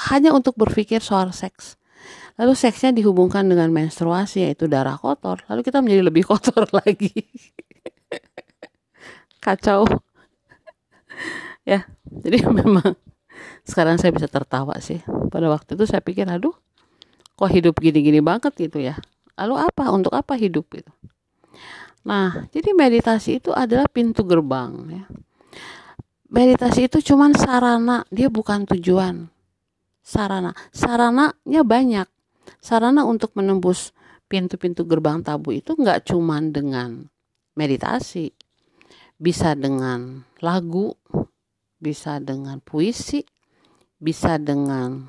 [0.10, 1.81] Hanya untuk berpikir soal seks
[2.40, 5.44] lalu seksnya dihubungkan dengan menstruasi yaitu darah kotor.
[5.52, 7.14] Lalu kita menjadi lebih kotor lagi.
[9.42, 9.86] Kacau.
[11.66, 12.98] Ya jadi memang
[13.66, 15.02] sekarang saya bisa tertawa sih.
[15.30, 16.54] Pada waktu itu saya pikir aduh
[17.38, 18.98] kok hidup gini-gini banget gitu ya?
[19.38, 19.90] Lalu apa?
[19.90, 20.70] Untuk apa hidup?
[20.74, 20.92] Itu
[22.02, 25.06] nah jadi meditasi itu adalah pintu gerbang ya.
[26.32, 29.30] Meditasi itu cuman sarana dia bukan tujuan
[30.02, 30.52] sarana.
[30.74, 32.08] Sarananya banyak.
[32.62, 33.94] Sarana untuk menembus
[34.26, 37.10] pintu-pintu gerbang tabu itu nggak cuman dengan
[37.56, 38.34] meditasi
[39.22, 40.98] bisa dengan lagu,
[41.78, 43.22] bisa dengan puisi,
[44.02, 45.06] bisa dengan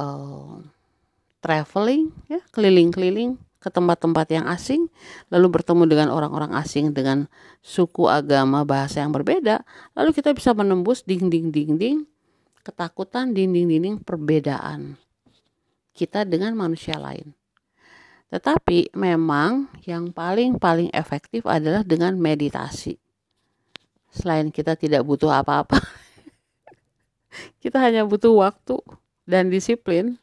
[0.00, 0.64] uh,
[1.44, 4.86] traveling, ya keliling-keliling ke tempat-tempat yang asing,
[5.32, 7.26] lalu bertemu dengan orang-orang asing dengan
[7.64, 9.64] suku, agama, bahasa yang berbeda,
[9.96, 12.04] lalu kita bisa menembus dinding-dinding
[12.62, 14.98] ketakutan, dinding-dinding perbedaan
[15.96, 17.32] kita dengan manusia lain.
[18.28, 22.98] Tetapi memang yang paling-paling efektif adalah dengan meditasi.
[24.12, 25.78] Selain kita tidak butuh apa-apa,
[27.62, 28.76] kita hanya butuh waktu
[29.24, 30.18] dan disiplin,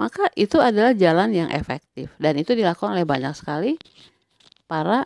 [0.00, 2.08] maka itu adalah jalan yang efektif.
[2.16, 3.76] Dan itu dilakukan oleh banyak sekali
[4.64, 5.04] para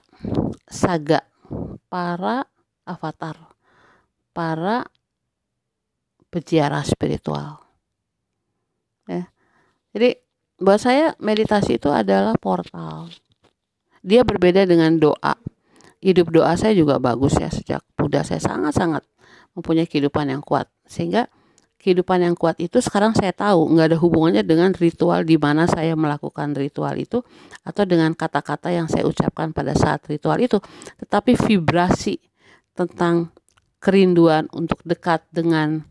[0.70, 1.26] saga,
[1.90, 2.46] para
[2.86, 3.34] avatar,
[4.30, 4.86] para
[6.30, 7.58] peziarah spiritual.
[9.10, 9.26] Ya.
[9.90, 10.14] Jadi
[10.62, 13.10] buat saya meditasi itu adalah portal.
[14.06, 15.34] Dia berbeda dengan doa.
[15.98, 19.02] Hidup doa saya juga bagus ya sejak muda saya sangat-sangat
[19.58, 20.70] mempunyai kehidupan yang kuat.
[20.86, 21.26] Sehingga
[21.84, 25.92] kehidupan yang kuat itu sekarang saya tahu nggak ada hubungannya dengan ritual di mana saya
[25.92, 27.20] melakukan ritual itu
[27.60, 30.56] atau dengan kata-kata yang saya ucapkan pada saat ritual itu,
[31.04, 32.16] tetapi vibrasi
[32.72, 33.28] tentang
[33.84, 35.84] kerinduan untuk dekat dengan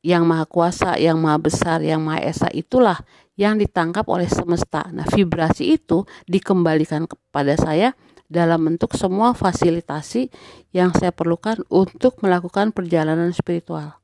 [0.00, 3.04] yang maha kuasa, yang maha besar, yang maha esa itulah
[3.36, 4.88] yang ditangkap oleh semesta.
[4.90, 7.92] Nah, vibrasi itu dikembalikan kepada saya
[8.32, 10.32] dalam bentuk semua fasilitasi
[10.72, 14.01] yang saya perlukan untuk melakukan perjalanan spiritual.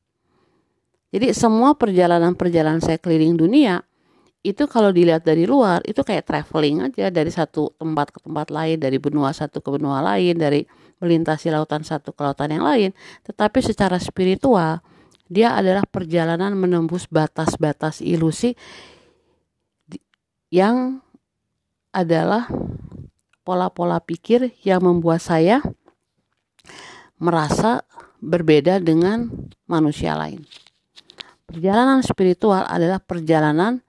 [1.08, 3.80] Jadi semua perjalanan-perjalanan saya keliling dunia
[4.44, 8.78] itu kalau dilihat dari luar itu kayak traveling aja dari satu tempat ke tempat lain,
[8.78, 10.62] dari benua satu ke benua lain, dari
[11.02, 12.90] melintasi lautan satu ke lautan yang lain.
[13.26, 14.84] Tetapi secara spiritual
[15.28, 18.56] dia adalah perjalanan menembus batas-batas ilusi
[20.48, 21.04] yang
[21.92, 22.48] adalah
[23.44, 25.60] pola-pola pikir yang membuat saya
[27.18, 27.84] merasa
[28.22, 29.28] berbeda dengan
[29.66, 30.46] manusia lain.
[31.48, 33.80] Perjalanan spiritual adalah perjalanan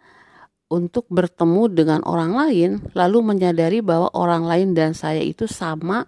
[0.71, 6.07] untuk bertemu dengan orang lain, lalu menyadari bahwa orang lain dan saya itu sama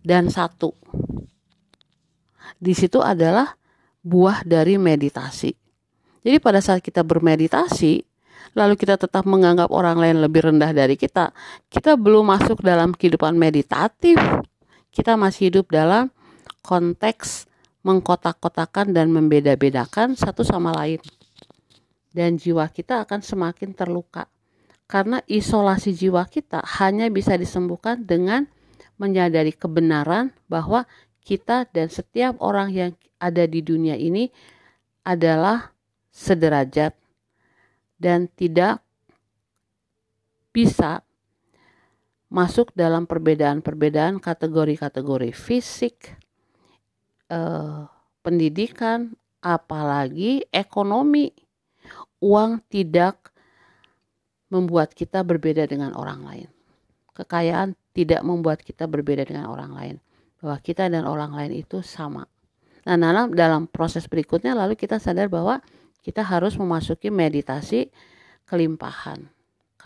[0.00, 0.72] dan satu.
[2.56, 3.60] Di situ adalah
[4.00, 5.52] buah dari meditasi.
[6.24, 8.00] Jadi, pada saat kita bermeditasi,
[8.56, 11.34] lalu kita tetap menganggap orang lain lebih rendah dari kita,
[11.68, 14.16] kita belum masuk dalam kehidupan meditatif.
[14.88, 16.08] Kita masih hidup dalam
[16.64, 17.45] konteks
[17.86, 20.98] mengkotak-kotakan dan membeda-bedakan satu sama lain.
[22.10, 24.26] Dan jiwa kita akan semakin terluka.
[24.90, 28.50] Karena isolasi jiwa kita hanya bisa disembuhkan dengan
[28.98, 30.90] menyadari kebenaran bahwa
[31.22, 32.90] kita dan setiap orang yang
[33.22, 34.30] ada di dunia ini
[35.06, 35.74] adalah
[36.10, 36.94] sederajat
[38.00, 38.82] dan tidak
[40.50, 41.04] bisa
[42.32, 46.16] masuk dalam perbedaan-perbedaan kategori-kategori fisik,
[47.30, 47.80] eh,
[48.22, 51.30] pendidikan, apalagi ekonomi.
[52.18, 53.30] Uang tidak
[54.48, 56.48] membuat kita berbeda dengan orang lain.
[57.12, 59.96] Kekayaan tidak membuat kita berbeda dengan orang lain.
[60.40, 62.24] Bahwa kita dan orang lain itu sama.
[62.86, 65.58] Nah, dalam dalam proses berikutnya lalu kita sadar bahwa
[66.06, 67.90] kita harus memasuki meditasi
[68.46, 69.26] kelimpahan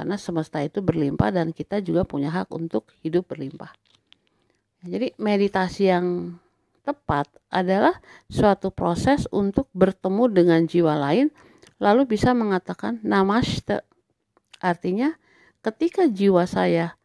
[0.00, 3.68] karena semesta itu berlimpah dan kita juga punya hak untuk hidup berlimpah.
[4.80, 6.36] Jadi meditasi yang
[6.82, 11.28] tepat adalah suatu proses untuk bertemu dengan jiwa lain
[11.80, 13.80] lalu bisa mengatakan namaste.
[14.60, 15.16] Artinya
[15.64, 16.96] ketika jiwa saya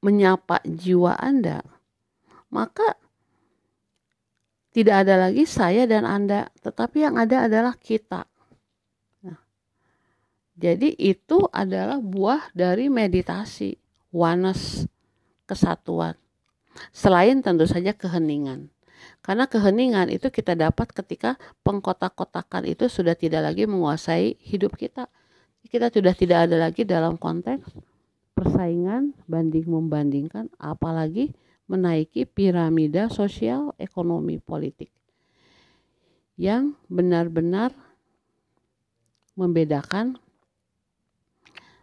[0.00, 1.60] menyapa jiwa Anda,
[2.48, 2.96] maka
[4.72, 8.28] tidak ada lagi saya dan Anda, tetapi yang ada adalah kita.
[10.56, 13.76] Jadi itu adalah buah dari meditasi,
[14.08, 14.88] oneness,
[15.44, 16.16] kesatuan.
[16.92, 18.68] Selain tentu saja keheningan.
[19.20, 21.34] Karena keheningan itu kita dapat ketika
[21.66, 25.10] pengkotak-kotakan itu sudah tidak lagi menguasai hidup kita.
[25.66, 27.74] Kita sudah tidak ada lagi dalam konteks
[28.36, 31.32] persaingan banding membandingkan apalagi
[31.66, 34.92] menaiki piramida sosial ekonomi politik
[36.36, 37.72] yang benar-benar
[39.34, 40.20] membedakan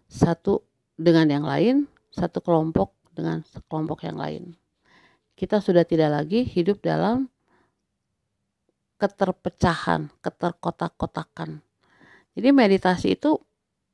[0.06, 0.62] satu
[0.94, 1.76] dengan yang lain,
[2.14, 4.54] satu kelompok dengan kelompok yang lain.
[5.34, 7.28] Kita sudah tidak lagi hidup dalam
[9.02, 11.60] keterpecahan, keterkotak-kotakan.
[12.34, 13.36] Jadi meditasi itu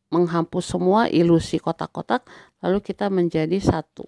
[0.10, 2.26] menghapus semua ilusi kotak-kotak
[2.62, 4.06] lalu kita menjadi satu.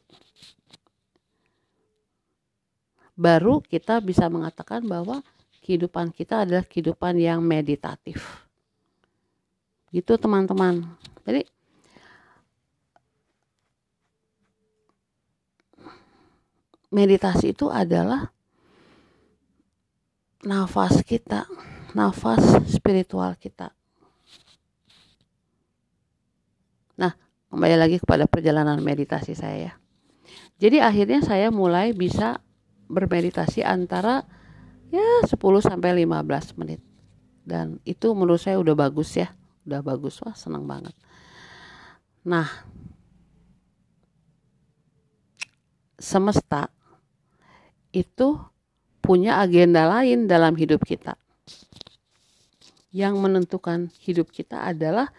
[3.18, 5.22] Baru kita bisa mengatakan bahwa
[5.62, 8.46] kehidupan kita adalah kehidupan yang meditatif.
[9.94, 10.86] Gitu teman-teman.
[11.28, 11.46] Jadi
[16.92, 18.30] meditasi itu adalah
[20.44, 21.48] nafas kita,
[21.96, 23.72] nafas spiritual kita.
[27.00, 27.16] Nah,
[27.50, 29.74] kembali lagi kepada perjalanan meditasi saya ya.
[30.62, 32.38] Jadi akhirnya saya mulai bisa
[32.92, 34.28] bermeditasi antara
[34.94, 36.84] ya 10 sampai 15 menit.
[37.42, 39.34] Dan itu menurut saya udah bagus ya.
[39.66, 40.22] Udah bagus.
[40.22, 40.94] Wah, senang banget.
[42.22, 42.46] Nah,
[45.98, 46.70] semesta
[47.92, 48.40] itu
[49.04, 51.16] punya agenda lain dalam hidup kita.
[52.92, 55.12] Yang menentukan hidup kita adalah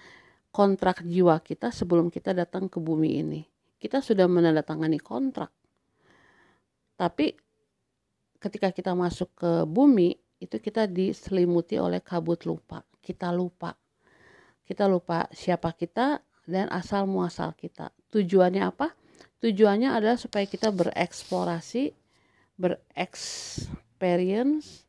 [0.52, 3.40] kontrak jiwa kita sebelum kita datang ke bumi ini.
[3.80, 5.50] Kita sudah menandatangani kontrak.
[6.94, 7.32] Tapi
[8.38, 12.84] ketika kita masuk ke bumi, itu kita diselimuti oleh kabut lupa.
[13.00, 13.74] Kita lupa.
[14.62, 17.90] Kita lupa siapa kita dan asal muasal kita.
[18.12, 18.94] Tujuannya apa?
[19.42, 22.01] Tujuannya adalah supaya kita bereksplorasi
[22.56, 24.86] bereksperience,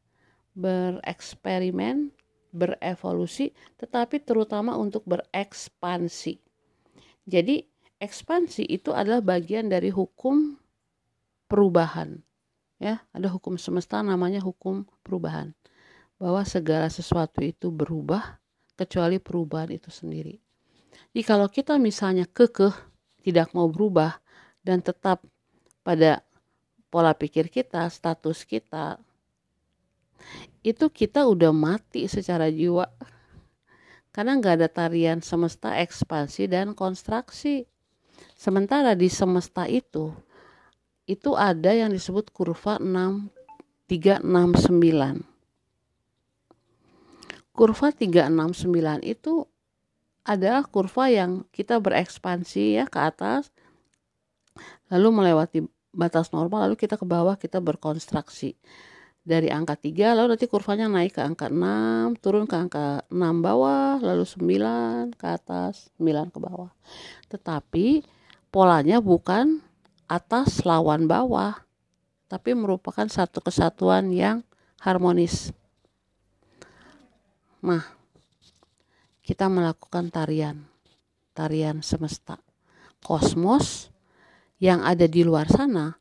[0.54, 2.14] bereksperimen,
[2.54, 3.50] berevolusi,
[3.82, 6.38] tetapi terutama untuk berekspansi.
[7.26, 7.66] Jadi,
[7.98, 10.60] ekspansi itu adalah bagian dari hukum
[11.50, 12.22] perubahan.
[12.78, 15.56] Ya, ada hukum semesta namanya hukum perubahan.
[16.20, 18.38] Bahwa segala sesuatu itu berubah
[18.76, 20.44] kecuali perubahan itu sendiri.
[21.14, 22.74] Jadi kalau kita misalnya kekeh
[23.24, 24.20] tidak mau berubah
[24.66, 25.22] dan tetap
[25.86, 26.26] pada
[26.94, 29.02] pola pikir kita, status kita,
[30.62, 32.86] itu kita udah mati secara jiwa.
[34.14, 37.66] Karena nggak ada tarian semesta ekspansi dan konstruksi.
[38.38, 40.14] Sementara di semesta itu,
[41.10, 43.34] itu ada yang disebut kurva 6,
[43.90, 45.26] 369.
[47.58, 49.50] Kurva 369 itu
[50.24, 53.52] adalah kurva yang kita berekspansi ya ke atas,
[54.88, 55.60] lalu melewati
[55.94, 58.58] batas normal lalu kita ke bawah kita berkonstruksi.
[59.24, 64.04] Dari angka 3 lalu nanti kurvanya naik ke angka 6 turun ke angka 6 bawah
[64.04, 66.74] lalu 9 ke atas 9 ke bawah.
[67.32, 68.04] Tetapi
[68.52, 69.64] polanya bukan
[70.12, 71.56] atas lawan bawah
[72.28, 74.44] tapi merupakan satu kesatuan yang
[74.84, 75.56] harmonis.
[77.64, 77.86] Nah
[79.24, 80.68] kita melakukan tarian
[81.32, 82.44] tarian semesta.
[83.00, 83.93] Kosmos
[84.64, 85.92] yang ada di luar sana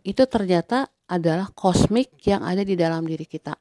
[0.00, 3.52] itu ternyata adalah kosmik yang ada di dalam diri kita.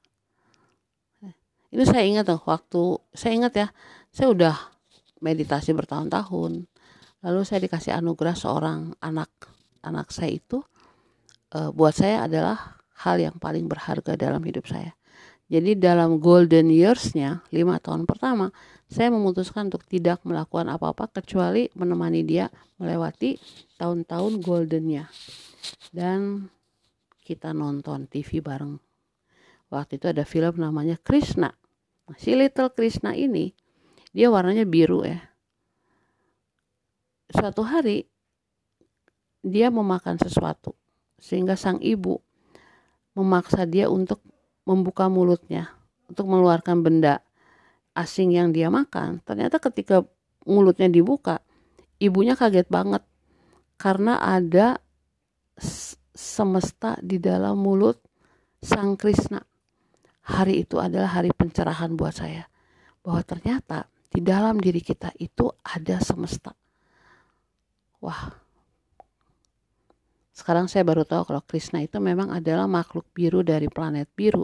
[1.75, 2.81] Ini saya ingat tuh waktu
[3.11, 3.67] saya ingat ya,
[4.15, 4.55] saya udah
[5.19, 6.63] meditasi bertahun-tahun.
[7.19, 9.27] Lalu saya dikasih anugerah seorang anak
[9.83, 10.63] anak saya itu
[11.51, 14.95] e, buat saya adalah hal yang paling berharga dalam hidup saya.
[15.45, 18.49] Jadi dalam golden years-nya, lima tahun pertama,
[18.89, 22.49] saya memutuskan untuk tidak melakukan apa-apa kecuali menemani dia
[22.81, 23.37] melewati
[23.77, 25.05] tahun-tahun goldennya.
[25.93, 26.49] Dan
[27.21, 28.81] kita nonton TV bareng.
[29.69, 31.53] Waktu itu ada film namanya Krishna.
[32.05, 33.53] Nah, si Little Krishna ini,
[34.13, 35.21] dia warnanya biru ya.
[37.33, 38.05] Suatu hari,
[39.45, 40.73] dia memakan sesuatu.
[41.21, 42.21] Sehingga sang ibu
[43.17, 44.21] memaksa dia untuk
[44.65, 45.71] membuka mulutnya
[46.09, 47.21] untuk mengeluarkan benda
[47.95, 50.03] asing yang dia makan, ternyata ketika
[50.45, 51.39] mulutnya dibuka,
[51.97, 53.01] ibunya kaget banget
[53.79, 54.83] karena ada
[56.15, 57.99] semesta di dalam mulut
[58.65, 59.43] Sang Krishna.
[60.25, 62.49] Hari itu adalah hari pencerahan buat saya.
[63.05, 66.49] Bahwa ternyata di dalam diri kita itu ada semesta.
[68.01, 68.44] Wah.
[70.35, 74.43] Sekarang saya baru tahu kalau Krishna itu memang adalah makhluk biru dari planet biru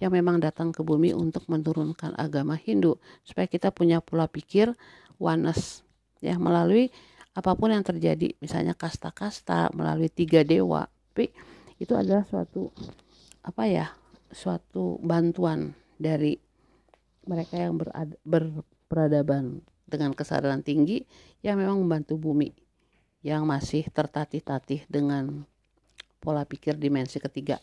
[0.00, 2.96] yang memang datang ke bumi untuk menurunkan agama Hindu.
[3.20, 4.72] Supaya kita punya pola pikir
[5.20, 5.84] oneness
[6.24, 6.40] ya.
[6.40, 6.88] Melalui
[7.36, 10.88] apa pun yang terjadi misalnya kasta-kasta melalui tiga dewa.
[11.12, 11.28] Tapi
[11.76, 12.72] itu adalah suatu
[13.44, 13.92] apa ya
[14.32, 16.40] suatu bantuan dari
[17.28, 21.04] mereka yang berad, berperadaban dengan kesadaran tinggi
[21.44, 22.65] yang memang membantu bumi
[23.26, 25.42] yang masih tertatih-tatih dengan
[26.22, 27.58] pola pikir dimensi ketiga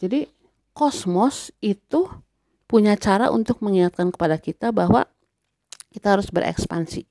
[0.00, 0.24] jadi
[0.72, 2.08] kosmos itu
[2.64, 5.04] punya cara untuk mengingatkan kepada kita bahwa
[5.92, 7.04] kita harus berekspansi.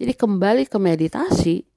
[0.00, 1.68] Jadi kembali ke meditasi,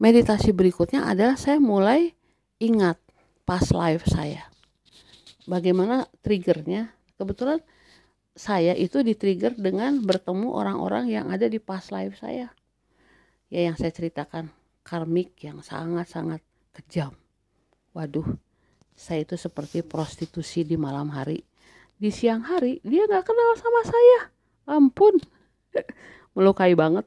[0.00, 2.16] meditasi berikutnya adalah saya mulai
[2.56, 2.96] ingat
[3.44, 4.48] past life saya.
[5.44, 6.94] Bagaimana triggernya?
[7.20, 7.60] Kebetulan
[8.32, 12.48] saya itu di-trigger dengan bertemu orang-orang yang ada di past life saya.
[13.50, 14.54] Ya yang saya ceritakan,
[14.86, 16.38] karmik yang sangat-sangat
[16.70, 17.10] kejam.
[17.90, 18.38] Waduh,
[18.94, 21.42] saya itu seperti prostitusi di malam hari.
[21.98, 24.20] Di siang hari dia nggak kenal sama saya.
[24.70, 25.18] Ampun,
[26.38, 27.04] melukai banget.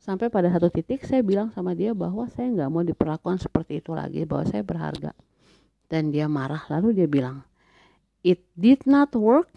[0.00, 3.96] Sampai pada satu titik saya bilang sama dia bahwa saya nggak mau diperlakukan seperti itu
[3.96, 5.12] lagi, bahwa saya berharga.
[5.88, 7.40] Dan dia marah, lalu dia bilang,
[8.20, 9.50] it did not work,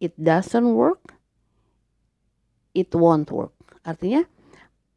[0.00, 1.16] it doesn't work,
[2.72, 3.61] it won't work.
[3.82, 4.26] Artinya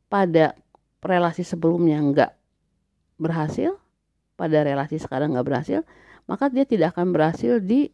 [0.10, 0.54] pada
[1.02, 2.32] relasi sebelumnya nggak
[3.22, 3.78] berhasil,
[4.36, 5.80] pada relasi sekarang nggak berhasil,
[6.26, 7.94] maka dia tidak akan berhasil di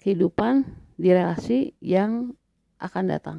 [0.00, 0.64] kehidupan
[1.00, 2.36] di relasi yang
[2.80, 3.38] akan datang.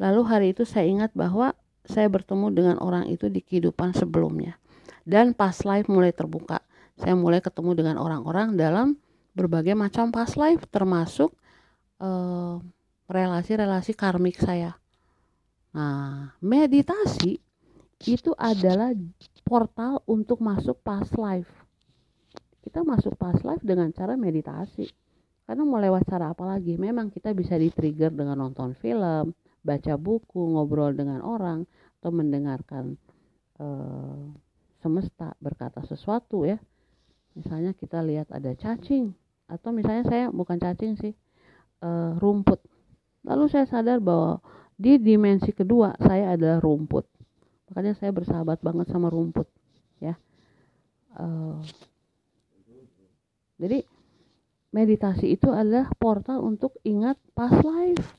[0.00, 1.52] Lalu hari itu saya ingat bahwa
[1.88, 4.60] saya bertemu dengan orang itu di kehidupan sebelumnya.
[5.08, 6.60] Dan past life mulai terbuka.
[7.00, 9.00] Saya mulai ketemu dengan orang-orang dalam
[9.32, 11.32] berbagai macam past life termasuk
[12.02, 12.54] eh,
[13.08, 14.76] relasi-relasi karmik saya.
[15.74, 17.36] Nah, meditasi
[18.06, 18.94] itu adalah
[19.42, 21.50] portal untuk masuk past life.
[22.62, 24.86] Kita masuk past life dengan cara meditasi.
[25.48, 26.76] Karena mau lewat cara apa lagi?
[26.76, 29.32] Memang kita bisa di-trigger dengan nonton film,
[29.64, 31.64] baca buku, ngobrol dengan orang,
[31.98, 33.00] atau mendengarkan
[33.56, 34.28] uh,
[34.84, 36.60] semesta berkata sesuatu ya.
[37.32, 39.16] Misalnya kita lihat ada cacing,
[39.48, 41.16] atau misalnya saya bukan cacing sih,
[41.80, 42.60] uh, rumput.
[43.24, 44.44] Lalu saya sadar bahwa
[44.78, 47.02] di dimensi kedua saya adalah rumput.
[47.68, 49.50] Makanya saya bersahabat banget sama rumput
[49.98, 50.14] ya.
[51.18, 51.58] Uh,
[53.58, 53.82] jadi
[54.70, 58.14] meditasi itu adalah portal untuk ingat past life.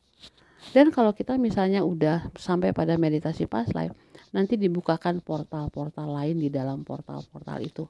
[0.75, 3.95] Dan kalau kita misalnya udah sampai pada meditasi past life
[4.35, 7.87] nanti dibukakan portal-portal lain di dalam portal-portal itu.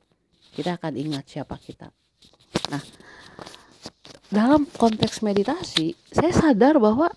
[0.53, 1.89] Kita akan ingat siapa kita.
[2.69, 2.83] Nah
[4.29, 7.09] dalam konteks meditasi saya sadar bahwa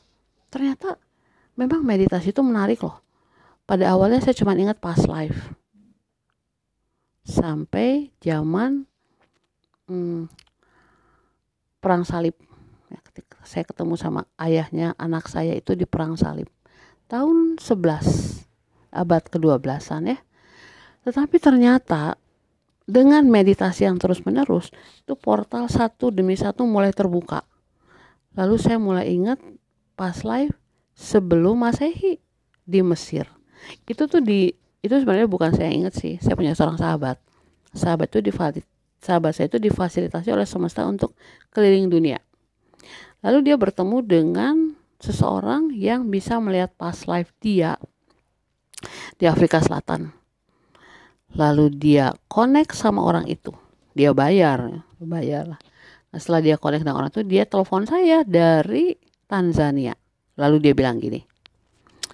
[0.49, 0.97] ternyata
[1.57, 3.01] memang meditasi itu menarik loh.
[3.63, 5.55] Pada awalnya saya cuma ingat past life
[7.23, 8.85] sampai zaman
[9.87, 10.27] hmm,
[11.79, 12.35] perang salib.
[12.91, 16.51] Ya, ketika saya ketemu sama ayahnya anak saya itu di perang salib.
[17.09, 20.19] Tahun 11 abad ke-12an ya.
[21.03, 22.15] Tetapi ternyata
[22.87, 27.47] dengan meditasi yang terus menerus itu portal satu demi satu mulai terbuka.
[28.37, 29.39] Lalu saya mulai ingat
[29.95, 30.62] past life
[30.97, 32.19] sebelum masehi
[32.63, 33.29] di Mesir.
[33.87, 37.19] Itu tuh di itu sebenarnya bukan saya ingat sih saya punya seorang sahabat.
[37.73, 38.33] Sahabat itu di
[39.03, 41.15] sahabat saya itu difasilitasi oleh semesta untuk
[41.55, 42.19] keliling dunia.
[43.23, 44.55] Lalu dia bertemu dengan
[44.99, 47.79] seseorang yang bisa melihat past life dia
[49.19, 50.11] di Afrika Selatan.
[51.33, 53.55] Lalu dia connect sama orang itu.
[53.95, 55.61] Dia bayar bayar lah
[56.11, 59.97] nah, setelah dia connect dengan orang itu dia telepon saya dari Tanzania
[60.43, 61.23] lalu dia bilang gini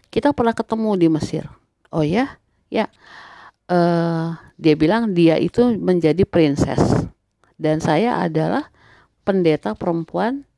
[0.09, 1.45] kita pernah ketemu di Mesir.
[1.93, 2.41] Oh ya,
[2.73, 2.89] ya.
[3.69, 6.81] Uh, dia bilang dia itu menjadi princess
[7.61, 8.73] dan saya adalah
[9.29, 10.49] pendeta perempuan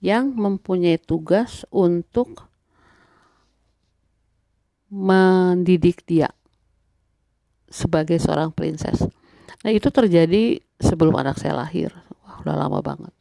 [0.00, 2.48] yang mempunyai tugas untuk
[4.88, 6.32] mendidik dia
[7.68, 9.04] sebagai seorang princess.
[9.60, 11.92] Nah itu terjadi sebelum anak saya lahir.
[12.24, 13.12] Wah udah lama banget.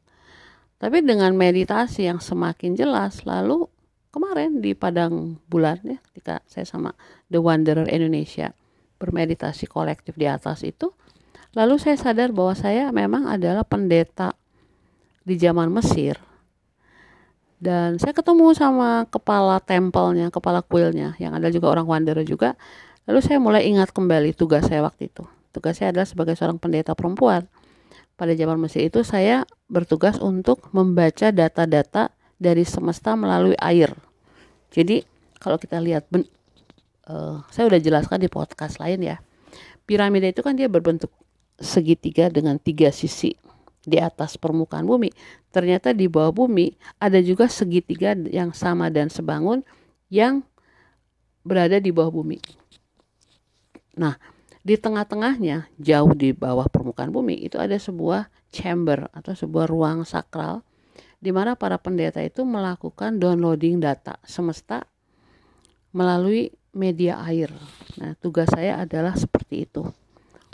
[0.80, 3.68] Tapi dengan meditasi yang semakin jelas, lalu
[4.16, 6.96] kemarin di padang bulan ya, ketika saya sama
[7.28, 8.56] The Wanderer Indonesia
[8.96, 10.96] bermeditasi kolektif di atas itu,
[11.52, 14.32] lalu saya sadar bahwa saya memang adalah pendeta
[15.28, 16.16] di zaman Mesir.
[17.60, 22.56] Dan saya ketemu sama kepala tempelnya, kepala kuilnya, yang ada juga orang Wanderer juga.
[23.04, 25.28] Lalu saya mulai ingat kembali tugas saya waktu itu.
[25.52, 27.52] Tugas saya adalah sebagai seorang pendeta perempuan
[28.16, 33.92] pada zaman Mesir itu saya bertugas untuk membaca data-data dari semesta melalui air.
[34.76, 35.08] Jadi
[35.40, 36.28] kalau kita lihat, ben,
[37.08, 39.24] uh, saya udah jelaskan di podcast lain ya.
[39.88, 41.14] Piramida itu kan dia berbentuk
[41.56, 43.40] segitiga dengan tiga sisi
[43.88, 45.14] di atas permukaan bumi.
[45.56, 49.64] Ternyata di bawah bumi ada juga segitiga yang sama dan sebangun
[50.12, 50.44] yang
[51.46, 52.42] berada di bawah bumi.
[53.96, 54.20] Nah,
[54.66, 60.66] di tengah-tengahnya, jauh di bawah permukaan bumi, itu ada sebuah chamber atau sebuah ruang sakral
[61.20, 64.86] di mana para pendeta itu melakukan downloading data semesta
[65.96, 67.50] melalui media air.
[67.98, 69.84] Nah, tugas saya adalah seperti itu.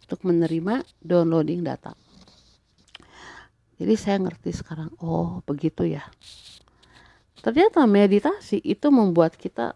[0.05, 1.95] Untuk menerima downloading data.
[3.81, 6.05] Jadi saya ngerti sekarang, oh begitu ya.
[7.41, 9.73] Ternyata meditasi itu membuat kita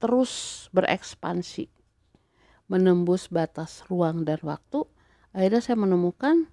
[0.00, 1.68] terus berekspansi
[2.68, 4.84] menembus batas ruang dan waktu,
[5.32, 6.52] akhirnya saya menemukan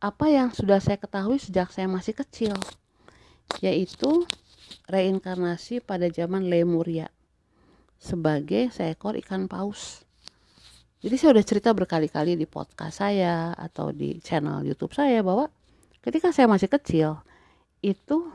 [0.00, 2.56] apa yang sudah saya ketahui sejak saya masih kecil,
[3.62, 4.26] yaitu
[4.90, 7.08] reinkarnasi pada zaman Lemuria
[8.02, 10.02] sebagai seekor ikan paus.
[11.02, 15.50] Jadi saya sudah cerita berkali-kali di podcast saya atau di channel YouTube saya bahwa
[16.02, 17.18] ketika saya masih kecil
[17.82, 18.30] itu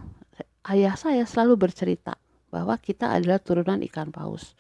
[0.68, 2.20] ayah saya selalu bercerita
[2.52, 4.56] bahwa kita adalah turunan ikan paus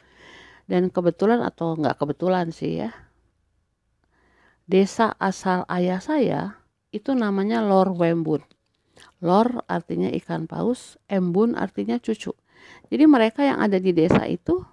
[0.67, 2.91] dan kebetulan atau nggak kebetulan sih ya
[4.67, 6.59] desa asal ayah saya
[6.91, 8.43] itu namanya Lor Wembun
[9.23, 12.33] Lor artinya ikan paus Embun artinya cucu
[12.91, 14.63] jadi mereka yang ada di desa itu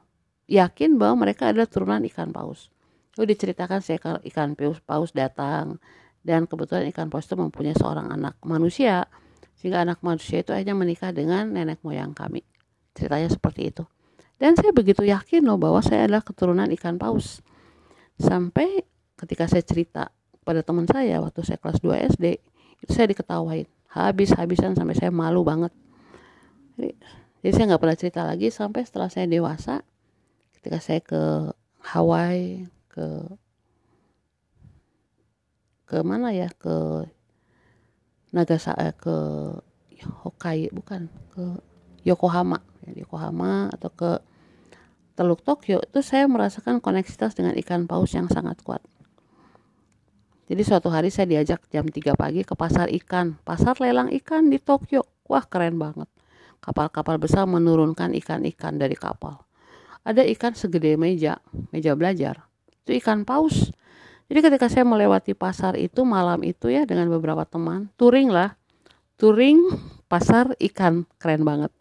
[0.51, 2.69] yakin bahwa mereka adalah turunan ikan paus
[3.15, 5.79] Lalu diceritakan seekor ikan paus, paus datang
[6.27, 9.07] dan kebetulan ikan paus itu mempunyai seorang anak manusia
[9.55, 12.43] sehingga anak manusia itu akhirnya menikah dengan nenek moyang kami
[12.93, 13.85] ceritanya seperti itu
[14.39, 17.39] dan saya begitu yakin loh bahwa saya adalah keturunan ikan paus.
[18.19, 18.83] Sampai
[19.15, 20.11] ketika saya cerita
[20.43, 22.27] pada teman saya waktu saya kelas 2 SD,
[22.83, 23.65] itu saya diketawain.
[23.95, 25.71] Habis-habisan sampai saya malu banget.
[26.75, 26.91] Jadi,
[27.47, 29.87] jadi saya nggak pernah cerita lagi sampai setelah saya dewasa.
[30.59, 31.55] Ketika saya ke
[31.95, 33.07] Hawaii, ke
[35.85, 37.07] ke mana ya ke
[38.35, 39.17] Nagasaki ke
[40.27, 41.45] Hokkaido bukan ke
[42.03, 44.11] Yokohama di Yokohama atau ke
[45.15, 48.83] Teluk Tokyo itu saya merasakan koneksitas dengan ikan paus yang sangat kuat.
[50.45, 54.61] Jadi suatu hari saya diajak jam 3 pagi ke pasar ikan, pasar lelang ikan di
[54.61, 55.09] Tokyo.
[55.25, 56.05] Wah keren banget.
[56.61, 59.41] Kapal-kapal besar menurunkan ikan-ikan dari kapal.
[60.05, 61.41] Ada ikan segede meja,
[61.73, 62.45] meja belajar.
[62.85, 63.73] Itu ikan paus.
[64.29, 68.57] Jadi ketika saya melewati pasar itu malam itu ya dengan beberapa teman, touring lah.
[69.17, 69.65] Touring
[70.09, 71.73] pasar ikan, keren banget.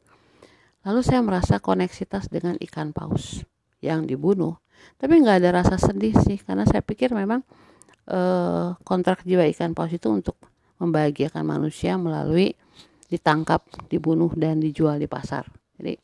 [0.88, 3.44] Lalu saya merasa koneksitas dengan ikan paus
[3.84, 4.60] yang dibunuh.
[5.00, 7.44] Tapi nggak ada rasa sedih sih, karena saya pikir memang
[8.10, 10.36] eh, kontrak jiwa ikan paus itu untuk
[10.82, 12.58] membahagiakan manusia melalui
[13.08, 15.46] ditangkap, dibunuh dan dijual di pasar.
[15.78, 15.96] Jadi,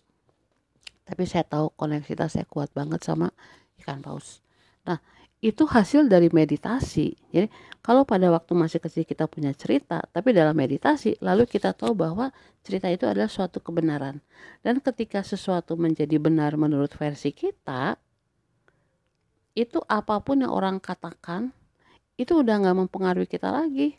[1.10, 3.34] tapi saya tahu koneksitas saya kuat banget sama
[3.82, 4.45] ikan paus.
[4.86, 5.02] Nah,
[5.39, 7.16] itu hasil dari meditasi.
[7.32, 7.47] Jadi
[7.80, 12.36] kalau pada waktu masih kecil kita punya cerita, tapi dalam meditasi lalu kita tahu bahwa
[12.62, 14.20] cerita itu adalah suatu kebenaran.
[14.60, 17.95] Dan ketika sesuatu menjadi benar menurut versi kita,
[19.56, 21.56] itu apa pun yang orang katakan
[22.20, 23.95] itu udah nggak mempengaruhi kita lagi.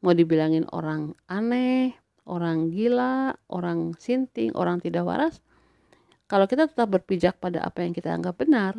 [0.00, 1.92] Mau dibilangin orang aneh,
[2.24, 5.44] orang gila, orang sinting, orang tidak waras,
[6.26, 8.74] kalau kita tetap berpijak pada apa yang kita anggap benar,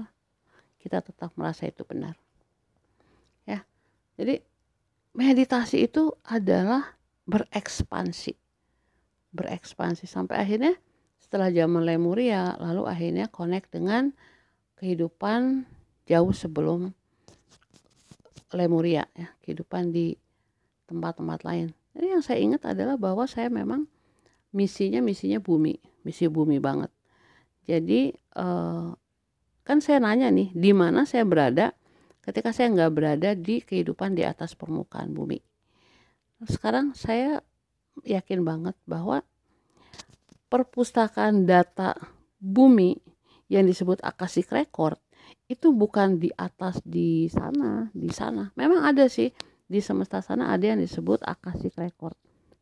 [0.84, 2.20] kita tetap merasa itu benar.
[3.48, 3.64] Ya.
[4.20, 4.44] Jadi
[5.16, 8.36] meditasi itu adalah berekspansi.
[9.32, 10.76] Berekspansi sampai akhirnya
[11.24, 14.12] setelah zaman Lemuria lalu akhirnya connect dengan
[14.76, 15.64] kehidupan
[16.04, 16.97] jauh sebelum
[18.56, 20.16] Lemuria ya, kehidupan di
[20.88, 21.76] tempat-tempat lain.
[21.92, 23.90] Jadi yang saya ingat adalah bahwa saya memang
[24.56, 25.76] misinya misinya bumi,
[26.08, 26.94] misi bumi banget.
[27.68, 28.90] Jadi eh,
[29.68, 31.76] Kan saya nanya nih, di mana saya berada
[32.24, 35.44] ketika saya nggak berada di kehidupan di atas permukaan bumi.
[36.48, 37.44] sekarang saya
[38.08, 39.28] yakin banget bahwa
[40.48, 42.00] perpustakaan data
[42.40, 42.96] bumi
[43.52, 44.96] yang disebut akasik record
[45.48, 48.52] itu bukan di atas di sana di sana.
[48.60, 49.32] Memang ada sih
[49.68, 52.16] di semesta sana ada yang disebut akasik record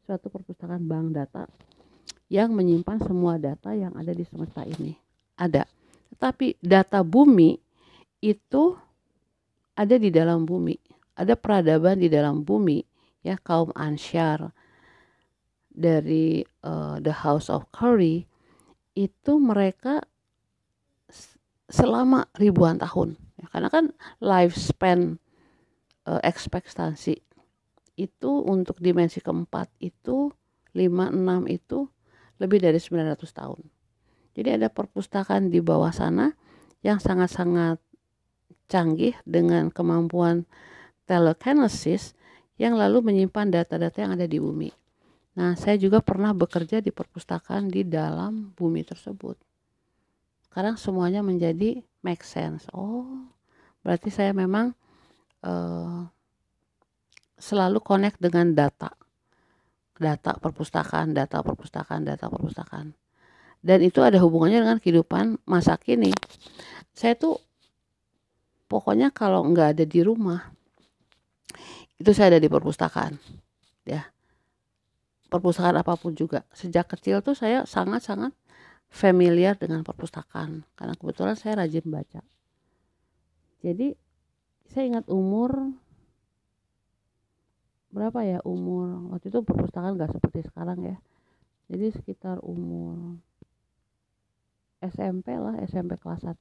[0.06, 1.50] suatu perpustakaan bank data
[2.30, 4.94] yang menyimpan semua data yang ada di semesta ini.
[5.38, 5.66] Ada.
[6.14, 7.58] Tetapi data bumi
[8.22, 8.78] itu
[9.76, 10.78] ada di dalam bumi.
[11.18, 12.82] Ada peradaban di dalam bumi
[13.26, 14.54] ya kaum Ansyar
[15.74, 18.30] dari uh, The House of Curry
[18.96, 20.06] itu mereka
[21.66, 23.86] selama ribuan tahun ya, karena kan
[24.22, 25.18] lifespan
[26.06, 27.22] uh, ekspektasi
[27.96, 30.30] itu untuk dimensi keempat itu
[30.76, 31.88] 5 6 itu
[32.38, 33.62] lebih dari 900 tahun.
[34.36, 36.36] Jadi ada perpustakaan di bawah sana
[36.84, 37.80] yang sangat-sangat
[38.68, 40.44] canggih dengan kemampuan
[41.08, 42.12] telekinesis
[42.60, 44.76] yang lalu menyimpan data-data yang ada di bumi.
[45.40, 49.40] Nah, saya juga pernah bekerja di perpustakaan di dalam bumi tersebut
[50.56, 52.64] sekarang semuanya menjadi make sense.
[52.72, 53.28] Oh
[53.84, 54.72] berarti saya memang
[55.44, 56.08] uh,
[57.36, 58.96] selalu connect dengan data.
[60.00, 62.96] Data perpustakaan data perpustakaan data perpustakaan.
[63.60, 66.16] Dan itu ada hubungannya dengan kehidupan masa kini.
[66.96, 67.36] Saya tuh
[68.72, 70.56] pokoknya kalau nggak ada di rumah
[72.00, 73.20] itu saya ada di perpustakaan
[73.84, 74.08] ya.
[75.28, 76.48] Perpustakaan apa pun juga.
[76.56, 78.32] Sejak kecil tuh saya sangat-sangat
[78.90, 82.22] familiar dengan perpustakaan karena kebetulan saya rajin baca.
[83.66, 83.98] Jadi
[84.70, 85.74] saya ingat umur
[87.96, 90.98] berapa ya umur waktu itu perpustakaan nggak seperti sekarang ya.
[91.72, 93.18] Jadi sekitar umur
[94.84, 96.38] SMP lah SMP kelas 1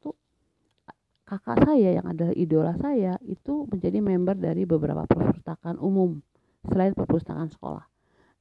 [1.24, 6.20] kakak saya yang adalah idola saya itu menjadi member dari beberapa perpustakaan umum
[6.68, 7.88] selain perpustakaan sekolah.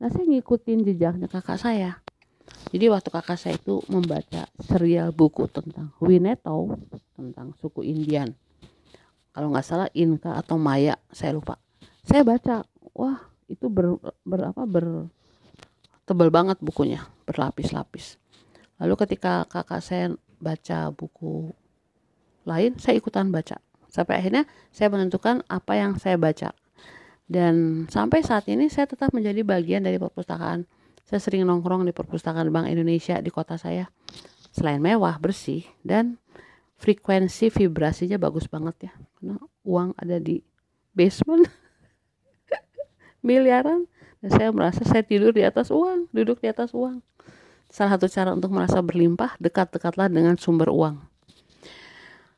[0.03, 2.03] Nah saya ngikutin jejaknya kakak saya
[2.73, 6.73] jadi waktu kakak saya itu membaca serial buku tentang Winnetou
[7.13, 8.33] tentang suku Indian.
[9.29, 11.61] Kalau nggak salah Inka atau Maya saya lupa.
[12.01, 12.65] Saya baca
[12.97, 15.05] wah itu ber, ber apa ber
[16.09, 18.17] tebal banget bukunya berlapis-lapis.
[18.81, 21.53] Lalu ketika kakak saya baca buku
[22.49, 23.61] lain saya ikutan baca.
[23.93, 26.57] Sampai akhirnya saya menentukan apa yang saya baca.
[27.29, 30.65] Dan sampai saat ini saya tetap menjadi bagian dari perpustakaan
[31.03, 33.91] saya sering nongkrong di perpustakaan Bank Indonesia di kota saya.
[34.55, 36.15] Selain mewah, bersih, dan
[36.79, 38.93] frekuensi vibrasinya bagus banget ya.
[39.19, 39.35] Karena
[39.67, 40.39] uang ada di
[40.95, 41.43] basement.
[43.27, 43.89] Miliaran.
[44.23, 47.03] Dan saya merasa saya tidur di atas uang, duduk di atas uang.
[47.67, 51.03] Salah satu cara untuk merasa berlimpah, dekat-dekatlah dengan sumber uang.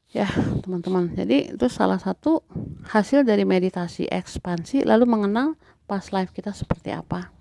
[0.10, 0.26] Ya,
[0.64, 1.14] teman-teman.
[1.14, 2.42] Jadi itu salah satu
[2.90, 7.35] hasil dari meditasi ekspansi lalu mengenal past life kita seperti apa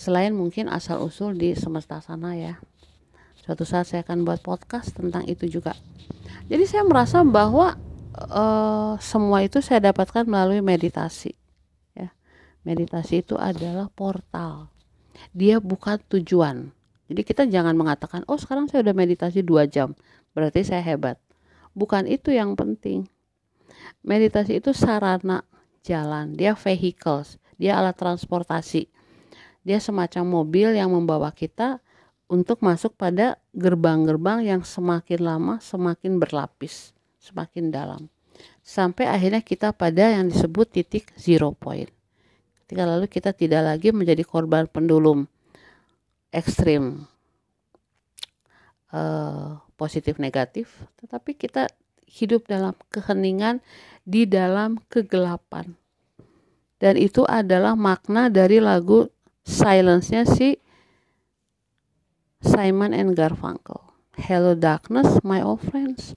[0.00, 2.56] selain mungkin asal usul di semesta sana ya.
[3.44, 5.76] Suatu saat saya akan buat podcast tentang itu juga.
[6.48, 7.76] Jadi saya merasa bahwa
[8.16, 11.36] uh, semua itu saya dapatkan melalui meditasi
[11.92, 12.08] ya.
[12.64, 14.72] Meditasi itu adalah portal.
[15.36, 16.72] Dia bukan tujuan.
[17.12, 19.92] Jadi kita jangan mengatakan oh sekarang saya udah meditasi dua jam.
[20.32, 21.20] Berarti saya hebat.
[21.76, 23.04] Bukan itu yang penting.
[24.00, 25.44] Meditasi itu sarana
[25.84, 26.32] jalan.
[26.40, 27.36] Dia vehicles.
[27.60, 28.88] Dia alat transportasi
[29.66, 31.80] dia semacam mobil yang membawa kita
[32.30, 38.06] untuk masuk pada gerbang-gerbang yang semakin lama semakin berlapis, semakin dalam.
[38.62, 41.90] Sampai akhirnya kita pada yang disebut titik zero point.
[42.64, 45.26] Ketika lalu kita tidak lagi menjadi korban pendulum
[46.30, 47.10] ekstrim
[48.94, 50.70] uh, positif negatif,
[51.02, 51.66] tetapi kita
[52.06, 53.58] hidup dalam keheningan
[54.06, 55.74] di dalam kegelapan.
[56.80, 59.10] Dan itu adalah makna dari lagu
[59.44, 60.60] silence-nya si
[62.40, 63.80] Simon and Garfunkel.
[64.16, 66.16] Hello darkness, my old friends.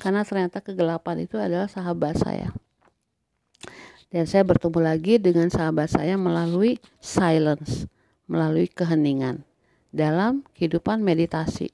[0.00, 2.52] Karena ternyata kegelapan itu adalah sahabat saya.
[4.12, 7.88] Dan saya bertemu lagi dengan sahabat saya melalui silence,
[8.28, 9.44] melalui keheningan
[9.88, 11.72] dalam kehidupan meditasi.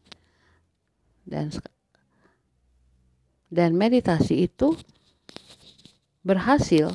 [1.27, 1.51] Dan
[3.49, 4.77] dan meditasi itu
[6.21, 6.93] berhasil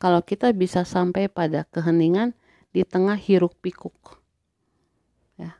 [0.00, 2.32] kalau kita bisa sampai pada keheningan
[2.70, 4.18] di tengah hiruk pikuk.
[5.38, 5.58] Ya.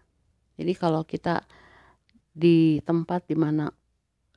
[0.58, 1.42] Jadi kalau kita
[2.30, 3.74] di tempat di mana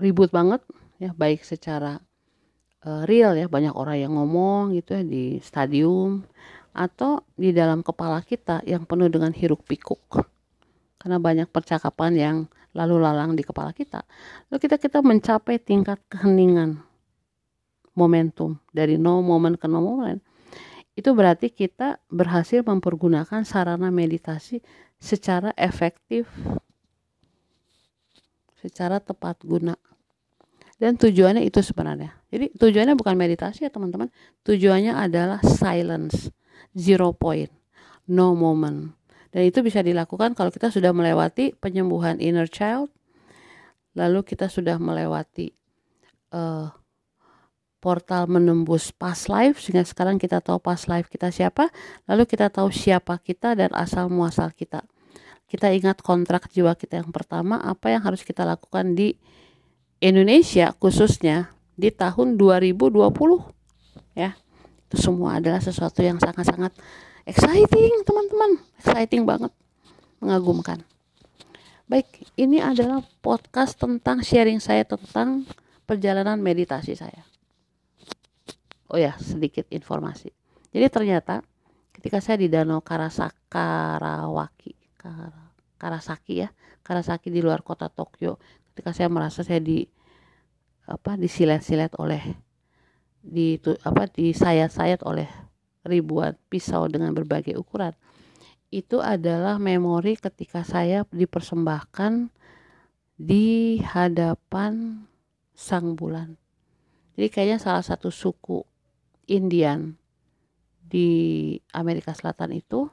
[0.01, 0.65] ribut banget
[0.97, 2.01] ya baik secara
[2.83, 6.25] uh, real ya banyak orang yang ngomong gitu ya di stadium
[6.73, 10.01] atau di dalam kepala kita yang penuh dengan hiruk pikuk.
[10.97, 12.37] Karena banyak percakapan yang
[12.73, 14.01] lalu lalang di kepala kita.
[14.49, 16.81] Lalu kita kita mencapai tingkat keheningan
[17.93, 18.57] momentum.
[18.73, 20.17] Dari no moment ke no moment
[20.93, 24.61] itu berarti kita berhasil mempergunakan sarana meditasi
[25.01, 26.29] secara efektif,
[28.61, 29.73] secara tepat guna.
[30.77, 32.13] Dan tujuannya itu sebenarnya.
[32.29, 34.11] Jadi tujuannya bukan meditasi ya teman-teman.
[34.45, 36.29] Tujuannya adalah silence,
[36.75, 37.49] zero point,
[38.05, 38.93] no moment.
[39.33, 42.93] Dan itu bisa dilakukan kalau kita sudah melewati penyembuhan inner child,
[43.97, 45.57] lalu kita sudah melewati
[46.33, 46.69] uh,
[47.83, 51.67] portal menembus past life sehingga sekarang kita tahu past life kita siapa,
[52.07, 54.87] lalu kita tahu siapa kita dan asal muasal kita.
[55.51, 59.19] Kita ingat kontrak jiwa kita yang pertama, apa yang harus kita lakukan di
[59.99, 62.95] Indonesia khususnya di tahun 2020
[64.15, 64.31] ya.
[64.87, 66.71] Itu semua adalah sesuatu yang sangat-sangat
[67.27, 68.63] exciting, teman-teman.
[68.79, 69.51] Exciting banget.
[70.23, 70.79] Mengagumkan.
[71.91, 75.43] Baik, ini adalah podcast tentang sharing saya tentang
[75.83, 77.32] perjalanan meditasi saya
[78.93, 80.29] oh ya sedikit informasi
[80.69, 81.41] jadi ternyata
[81.97, 84.77] ketika saya di Danau Karasakarawaki
[85.81, 86.53] Karasaki ya
[86.85, 88.37] Karasaki di luar kota Tokyo
[88.71, 89.89] ketika saya merasa saya di
[90.85, 92.21] apa disilet-silet oleh
[93.23, 93.55] di
[93.87, 95.31] apa disayat-sayat oleh
[95.87, 97.95] ribuan pisau dengan berbagai ukuran
[98.73, 102.33] itu adalah memori ketika saya dipersembahkan
[103.13, 105.05] di hadapan
[105.53, 106.33] sang bulan.
[107.13, 108.65] Jadi kayaknya salah satu suku
[109.27, 109.95] Indian
[110.83, 112.91] di Amerika Selatan itu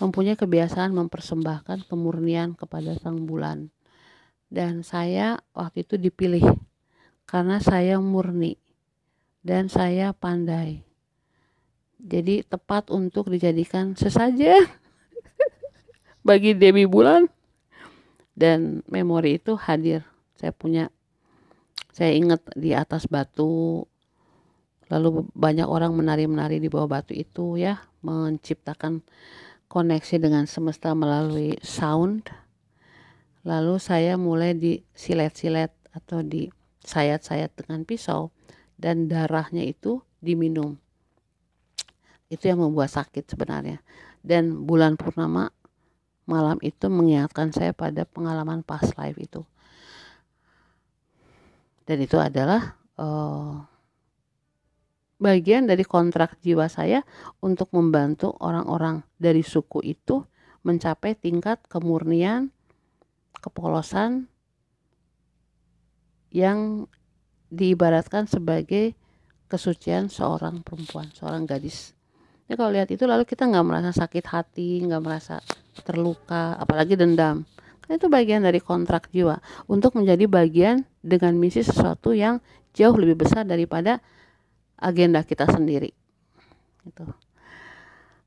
[0.00, 3.68] mempunyai kebiasaan mempersembahkan kemurnian kepada sang bulan.
[4.50, 6.42] Dan saya waktu itu dipilih
[7.28, 8.58] karena saya murni
[9.46, 10.82] dan saya pandai.
[12.00, 14.56] Jadi tepat untuk dijadikan sesaja
[16.26, 17.28] bagi Dewi Bulan
[18.32, 20.02] dan memori itu hadir.
[20.34, 20.88] Saya punya
[21.92, 23.84] saya ingat di atas batu
[24.90, 29.06] lalu banyak orang menari-menari di bawah batu itu ya menciptakan
[29.70, 32.26] koneksi dengan semesta melalui sound.
[33.46, 38.34] Lalu saya mulai disilet-silet atau disayat-sayat dengan pisau
[38.76, 40.76] dan darahnya itu diminum.
[42.28, 43.80] Itu yang membuat sakit sebenarnya.
[44.20, 45.54] Dan bulan purnama
[46.28, 49.46] malam itu mengingatkan saya pada pengalaman past life itu.
[51.88, 53.64] Dan itu adalah uh,
[55.20, 57.04] bagian dari kontrak jiwa saya
[57.44, 60.24] untuk membantu orang-orang dari suku itu
[60.64, 62.48] mencapai tingkat kemurnian,
[63.44, 64.26] kepolosan
[66.32, 66.88] yang
[67.52, 68.96] diibaratkan sebagai
[69.50, 71.92] kesucian seorang perempuan, seorang gadis.
[72.46, 75.42] Ya kalau lihat itu lalu kita nggak merasa sakit hati, nggak merasa
[75.82, 77.46] terluka, apalagi dendam.
[77.82, 82.38] Kan itu bagian dari kontrak jiwa untuk menjadi bagian dengan misi sesuatu yang
[82.74, 83.98] jauh lebih besar daripada
[84.80, 85.92] agenda kita sendiri.
[86.82, 87.04] Gitu.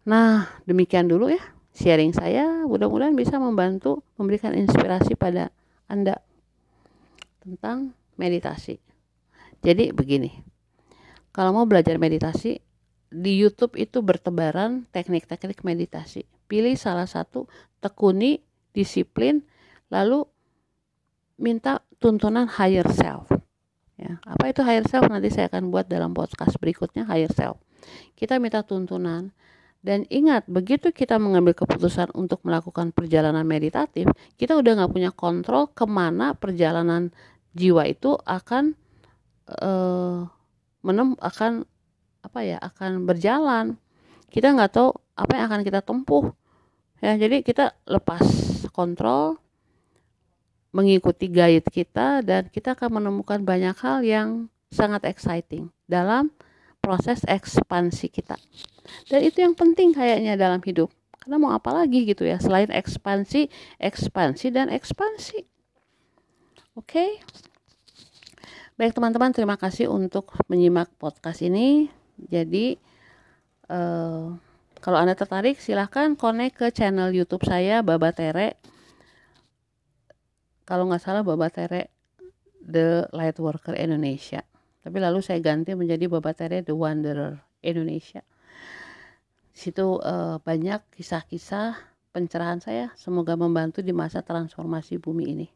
[0.05, 1.41] Nah, demikian dulu ya
[1.73, 2.63] sharing saya.
[2.69, 5.49] Mudah-mudahan bisa membantu memberikan inspirasi pada
[5.89, 6.21] Anda
[7.41, 8.77] tentang meditasi.
[9.65, 10.29] Jadi begini,
[11.33, 12.61] kalau mau belajar meditasi,
[13.13, 16.25] di YouTube itu bertebaran teknik-teknik meditasi.
[16.45, 17.49] Pilih salah satu,
[17.81, 18.41] tekuni,
[18.73, 19.41] disiplin,
[19.89, 20.25] lalu
[21.41, 23.32] minta tuntunan higher self.
[24.03, 27.55] Ya, apa itu higher self nanti saya akan buat dalam podcast berikutnya higher self.
[28.19, 29.31] Kita minta tuntunan
[29.79, 35.71] dan ingat begitu kita mengambil keputusan untuk melakukan perjalanan meditatif, kita udah nggak punya kontrol
[35.71, 37.15] ke mana perjalanan
[37.55, 38.75] jiwa itu akan
[39.47, 40.27] uh,
[40.83, 41.63] menem akan
[42.23, 43.79] apa ya akan berjalan.
[44.27, 46.31] Kita nggak tahu apa yang akan kita tempuh.
[47.03, 48.23] Ya, jadi kita lepas
[48.71, 49.42] kontrol
[50.73, 56.33] mengikuti guide kita dan kita akan menemukan banyak hal yang sangat exciting dalam
[56.81, 58.35] proses ekspansi kita.
[59.07, 60.89] Dan itu yang penting kayaknya dalam hidup.
[61.21, 63.47] Karena mau apa lagi gitu ya selain ekspansi,
[63.79, 65.39] ekspansi dan ekspansi.
[66.75, 66.83] Oke.
[66.83, 67.09] Okay?
[68.73, 71.87] Baik teman-teman, terima kasih untuk menyimak podcast ini.
[72.17, 72.75] Jadi
[73.69, 74.33] uh,
[74.81, 78.57] kalau Anda tertarik silahkan connect ke channel YouTube saya Baba Tere
[80.63, 81.91] kalau nggak salah Baba Tere
[82.63, 84.43] The Light Worker Indonesia.
[84.83, 88.23] Tapi lalu saya ganti menjadi Baba Tere The Wanderer Indonesia.
[89.53, 91.77] Situ uh, banyak kisah-kisah
[92.15, 92.91] pencerahan saya.
[92.95, 95.47] Semoga membantu di masa transformasi bumi ini.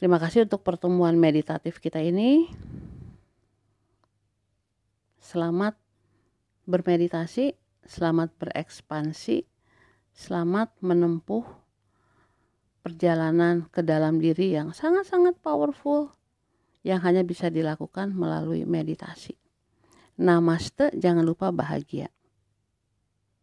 [0.00, 2.48] Terima kasih untuk pertemuan meditatif kita ini.
[5.20, 5.76] Selamat
[6.64, 7.58] bermeditasi
[7.90, 9.49] selamat berekspansi
[10.14, 11.46] Selamat menempuh
[12.80, 16.14] perjalanan ke dalam diri yang sangat-sangat powerful.
[16.80, 19.36] yang hanya bisa dilakukan melalui meditasi.
[20.16, 22.08] Namaste, jangan lupa bahagia.